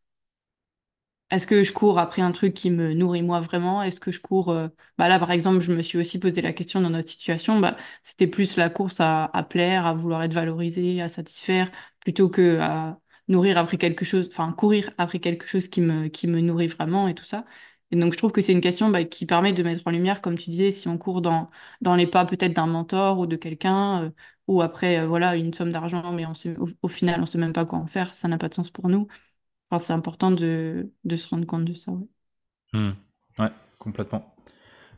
Est-ce 1.29 1.47
que 1.47 1.63
je 1.63 1.71
cours 1.71 1.97
après 1.97 2.21
un 2.21 2.33
truc 2.33 2.53
qui 2.53 2.69
me 2.71 2.93
nourrit 2.93 3.21
moi 3.21 3.39
vraiment? 3.39 3.81
Est-ce 3.83 4.01
que 4.01 4.11
je 4.11 4.19
cours... 4.19 4.49
euh, 4.49 4.67
Bah 4.97 5.07
là, 5.07 5.17
par 5.17 5.31
exemple, 5.31 5.61
je 5.61 5.71
me 5.71 5.81
suis 5.81 5.97
aussi 5.97 6.19
posé 6.19 6.41
la 6.41 6.51
question 6.51 6.81
dans 6.81 6.89
notre 6.89 7.07
situation. 7.09 7.57
Bah, 7.59 7.77
c'était 8.03 8.27
plus 8.27 8.57
la 8.57 8.69
course 8.69 8.99
à, 8.99 9.25
à 9.33 9.43
plaire, 9.43 9.85
à 9.85 9.93
vouloir 9.93 10.23
être 10.23 10.33
valorisé, 10.33 11.01
à 11.01 11.07
satisfaire, 11.07 11.71
plutôt 12.01 12.27
que 12.29 12.59
à 12.59 12.99
nourrir 13.31 13.57
après 13.57 13.77
quelque 13.77 14.05
chose, 14.05 14.27
enfin 14.31 14.51
courir 14.53 14.91
après 14.97 15.19
quelque 15.19 15.47
chose 15.47 15.67
qui 15.69 15.81
me, 15.81 16.07
qui 16.09 16.27
me 16.27 16.41
nourrit 16.41 16.67
vraiment 16.67 17.07
et 17.07 17.15
tout 17.15 17.25
ça. 17.25 17.45
Et 17.91 17.97
donc, 17.97 18.13
je 18.13 18.17
trouve 18.17 18.31
que 18.31 18.41
c'est 18.41 18.53
une 18.53 18.61
question 18.61 18.89
bah, 18.89 19.03
qui 19.03 19.25
permet 19.25 19.53
de 19.53 19.63
mettre 19.63 19.81
en 19.85 19.91
lumière, 19.91 20.21
comme 20.21 20.37
tu 20.37 20.49
disais, 20.49 20.71
si 20.71 20.87
on 20.87 20.97
court 20.97 21.21
dans, 21.21 21.49
dans 21.81 21.95
les 21.95 22.07
pas 22.07 22.25
peut-être 22.25 22.53
d'un 22.53 22.67
mentor 22.67 23.19
ou 23.19 23.27
de 23.27 23.35
quelqu'un, 23.35 24.03
euh, 24.05 24.09
ou 24.47 24.61
après, 24.61 24.99
euh, 24.99 25.07
voilà, 25.07 25.35
une 25.35 25.53
somme 25.53 25.71
d'argent, 25.71 26.11
mais 26.13 26.25
on 26.25 26.33
sait, 26.33 26.55
au, 26.81 26.87
final, 26.87 27.21
on 27.21 27.25
sait 27.25 27.37
même 27.37 27.53
pas 27.53 27.65
quoi 27.65 27.79
en 27.79 27.87
faire, 27.87 28.13
ça 28.13 28.27
n'a 28.29 28.37
pas 28.37 28.47
de 28.49 28.53
sens 28.53 28.69
pour 28.69 28.87
nous. 28.87 29.07
Enfin, 29.69 29.79
c'est 29.83 29.93
important 29.93 30.31
de, 30.31 30.91
de 31.03 31.15
se 31.15 31.27
rendre 31.27 31.45
compte 31.45 31.65
de 31.65 31.73
ça. 31.73 31.91
ouais. 31.91 32.07
Hmm. 32.73 32.91
Complètement. 33.79 34.35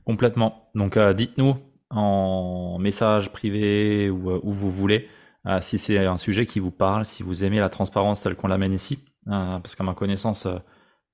Complètement. 0.06 0.70
Donc 0.76 0.98
euh, 0.98 1.14
dites-nous 1.14 1.56
en 1.90 2.78
message 2.80 3.32
privé 3.32 4.10
ou 4.10 4.32
où 4.32 4.52
vous 4.52 4.70
voulez 4.70 5.08
euh, 5.48 5.60
si 5.62 5.78
c'est 5.78 6.06
un 6.06 6.18
sujet 6.18 6.46
qui 6.46 6.60
vous 6.60 6.72
parle, 6.72 7.06
si 7.06 7.24
vous 7.24 7.44
aimez 7.44 7.60
la 7.60 7.70
transparence 7.70 8.22
telle 8.22 8.36
qu'on 8.36 8.48
l'amène 8.48 8.74
ici. 8.74 9.00
Euh, 9.28 9.60
parce 9.60 9.76
qu'à 9.76 9.84
ma 9.84 9.94
connaissance, 9.94 10.46
euh, 10.46 10.58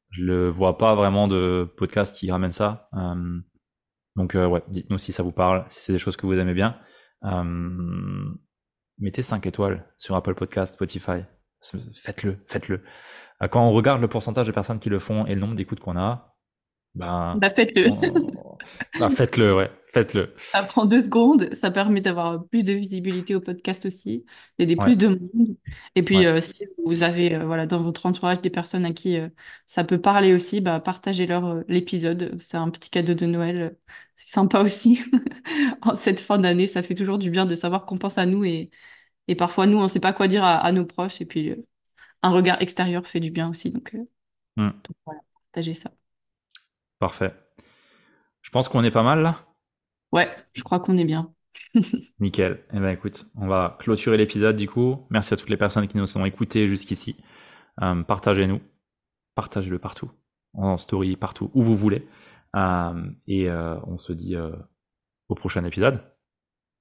je 0.09 0.23
le 0.23 0.49
vois 0.49 0.77
pas 0.77 0.95
vraiment 0.95 1.27
de 1.27 1.67
podcast 1.77 2.15
qui 2.15 2.31
ramène 2.31 2.51
ça. 2.51 2.89
Donc 4.15 4.33
ouais, 4.33 4.63
dites-nous 4.69 4.97
si 4.97 5.11
ça 5.11 5.21
vous 5.23 5.31
parle, 5.31 5.65
si 5.69 5.81
c'est 5.81 5.93
des 5.93 5.99
choses 5.99 6.17
que 6.17 6.25
vous 6.25 6.33
aimez 6.33 6.53
bien. 6.55 6.75
Mettez 8.97 9.21
5 9.21 9.45
étoiles 9.45 9.85
sur 9.97 10.15
Apple 10.15 10.35
Podcast, 10.35 10.73
Spotify. 10.73 11.23
Faites-le, 11.93 12.37
faites-le. 12.47 12.83
Quand 13.51 13.65
on 13.65 13.71
regarde 13.71 14.01
le 14.01 14.07
pourcentage 14.07 14.47
de 14.47 14.51
personnes 14.51 14.79
qui 14.79 14.89
le 14.89 14.99
font 14.99 15.25
et 15.25 15.35
le 15.35 15.41
nombre 15.41 15.55
d'écoutes 15.55 15.79
qu'on 15.79 15.95
a, 15.97 16.35
ben, 16.95 17.35
Bah, 17.39 17.49
faites-le. 17.49 17.89
on- 17.91 18.57
bah, 18.99 19.09
faites-le, 19.09 19.55
ouais, 19.55 19.71
faites-le. 19.93 20.34
Ça 20.52 20.63
prend 20.63 20.86
deux 20.86 21.02
secondes. 21.02 21.54
Ça 21.54 21.69
permet 21.69 22.02
d'avoir 22.02 22.43
plus 22.47 22.63
de 22.63 22.73
visibilité 22.73 23.36
au 23.36 23.41
podcast 23.41 23.86
aussi, 23.86 24.25
d'aider 24.58 24.75
Ouais, 24.78 24.78
plus 24.78 24.97
de 24.97 25.08
monde. 25.08 25.58
Et 25.95 26.02
puis, 26.04 26.25
ouais. 26.25 26.25
euh, 26.25 26.41
si 26.41 26.65
vous 26.84 27.04
avez 27.04 27.36
euh, 27.36 27.45
voilà, 27.45 27.67
dans 27.67 27.82
votre 27.84 28.08
entourage 28.08 28.41
des 28.41 28.49
personnes 28.49 28.84
à 28.86 28.91
qui 28.93 29.17
euh, 29.17 29.30
ça 29.67 29.84
peut 29.84 30.02
parler 30.02 30.34
aussi, 30.34 30.60
bah, 30.60 30.80
partagez-leur 30.80 31.63
l'épisode. 31.67 32.36
C'est 32.39 32.58
un 32.58 32.69
petit 32.71 32.89
cadeau 32.89 33.13
de 33.13 33.25
Noël. 33.28 33.78
C'est 34.17 34.30
sympa 34.34 34.62
aussi. 34.63 35.04
En 35.82 35.95
cette 35.95 36.19
fin 36.19 36.39
d'année, 36.39 36.67
ça 36.67 36.82
fait 36.84 36.95
toujours 36.95 37.19
du 37.19 37.30
bien 37.30 37.45
de 37.45 37.56
savoir 37.56 37.86
qu'on 37.86 37.97
pense 37.99 38.17
à 38.17 38.25
nous 38.25 38.43
et, 38.45 38.71
et 39.28 39.36
parfois, 39.36 39.67
nous, 39.67 39.78
on 39.80 39.84
ne 39.84 39.88
sait 39.89 39.99
pas 40.02 40.13
quoi 40.13 40.28
dire 40.30 40.43
à, 40.43 40.58
à 40.60 40.71
nos 40.73 40.86
proches. 40.86 41.21
Et 41.21 41.25
puis, 41.28 41.56
un 42.23 42.32
regard 42.32 42.62
extérieur 42.62 43.08
fait 43.08 43.19
du 43.21 43.32
bien 43.32 43.49
aussi. 43.49 43.71
Donc, 43.71 43.93
Hmm, 44.58 44.69
donc 44.86 44.97
voilà, 45.06 45.21
partagez 45.54 45.73
ça. 45.75 45.91
parfait. 46.99 47.34
Je 48.41 48.49
pense 48.52 48.67
qu'on 48.67 48.84
est 48.84 48.91
pas 48.91 49.04
mal 49.04 49.21
là. 49.21 49.45
Ouais, 50.11 50.35
je 50.53 50.63
crois 50.63 50.79
qu'on 50.79 50.97
est 50.97 51.05
bien. 51.05 51.33
Nickel. 52.19 52.63
Eh 52.73 52.79
ben 52.79 52.89
écoute, 52.89 53.25
on 53.35 53.47
va 53.47 53.77
clôturer 53.79 54.17
l'épisode 54.17 54.55
du 54.55 54.67
coup. 54.67 55.05
Merci 55.09 55.33
à 55.33 55.37
toutes 55.37 55.49
les 55.49 55.57
personnes 55.57 55.87
qui 55.87 55.97
nous 55.97 56.17
ont 56.17 56.25
écoutés 56.25 56.67
jusqu'ici. 56.67 57.15
Euh, 57.81 58.01
Partagez-nous, 58.03 58.61
partagez-le 59.35 59.79
partout, 59.79 60.11
en 60.53 60.77
story, 60.77 61.15
partout, 61.15 61.51
où 61.53 61.61
vous 61.61 61.75
voulez. 61.75 62.07
Euh, 62.55 63.09
et 63.27 63.49
euh, 63.49 63.79
on 63.85 63.97
se 63.97 64.13
dit 64.13 64.35
au 65.29 65.35
prochain 65.35 65.63
épisode. 65.65 66.01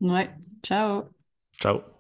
Ouais, 0.00 0.30
ciao. 0.62 1.04
Ciao. 1.60 1.97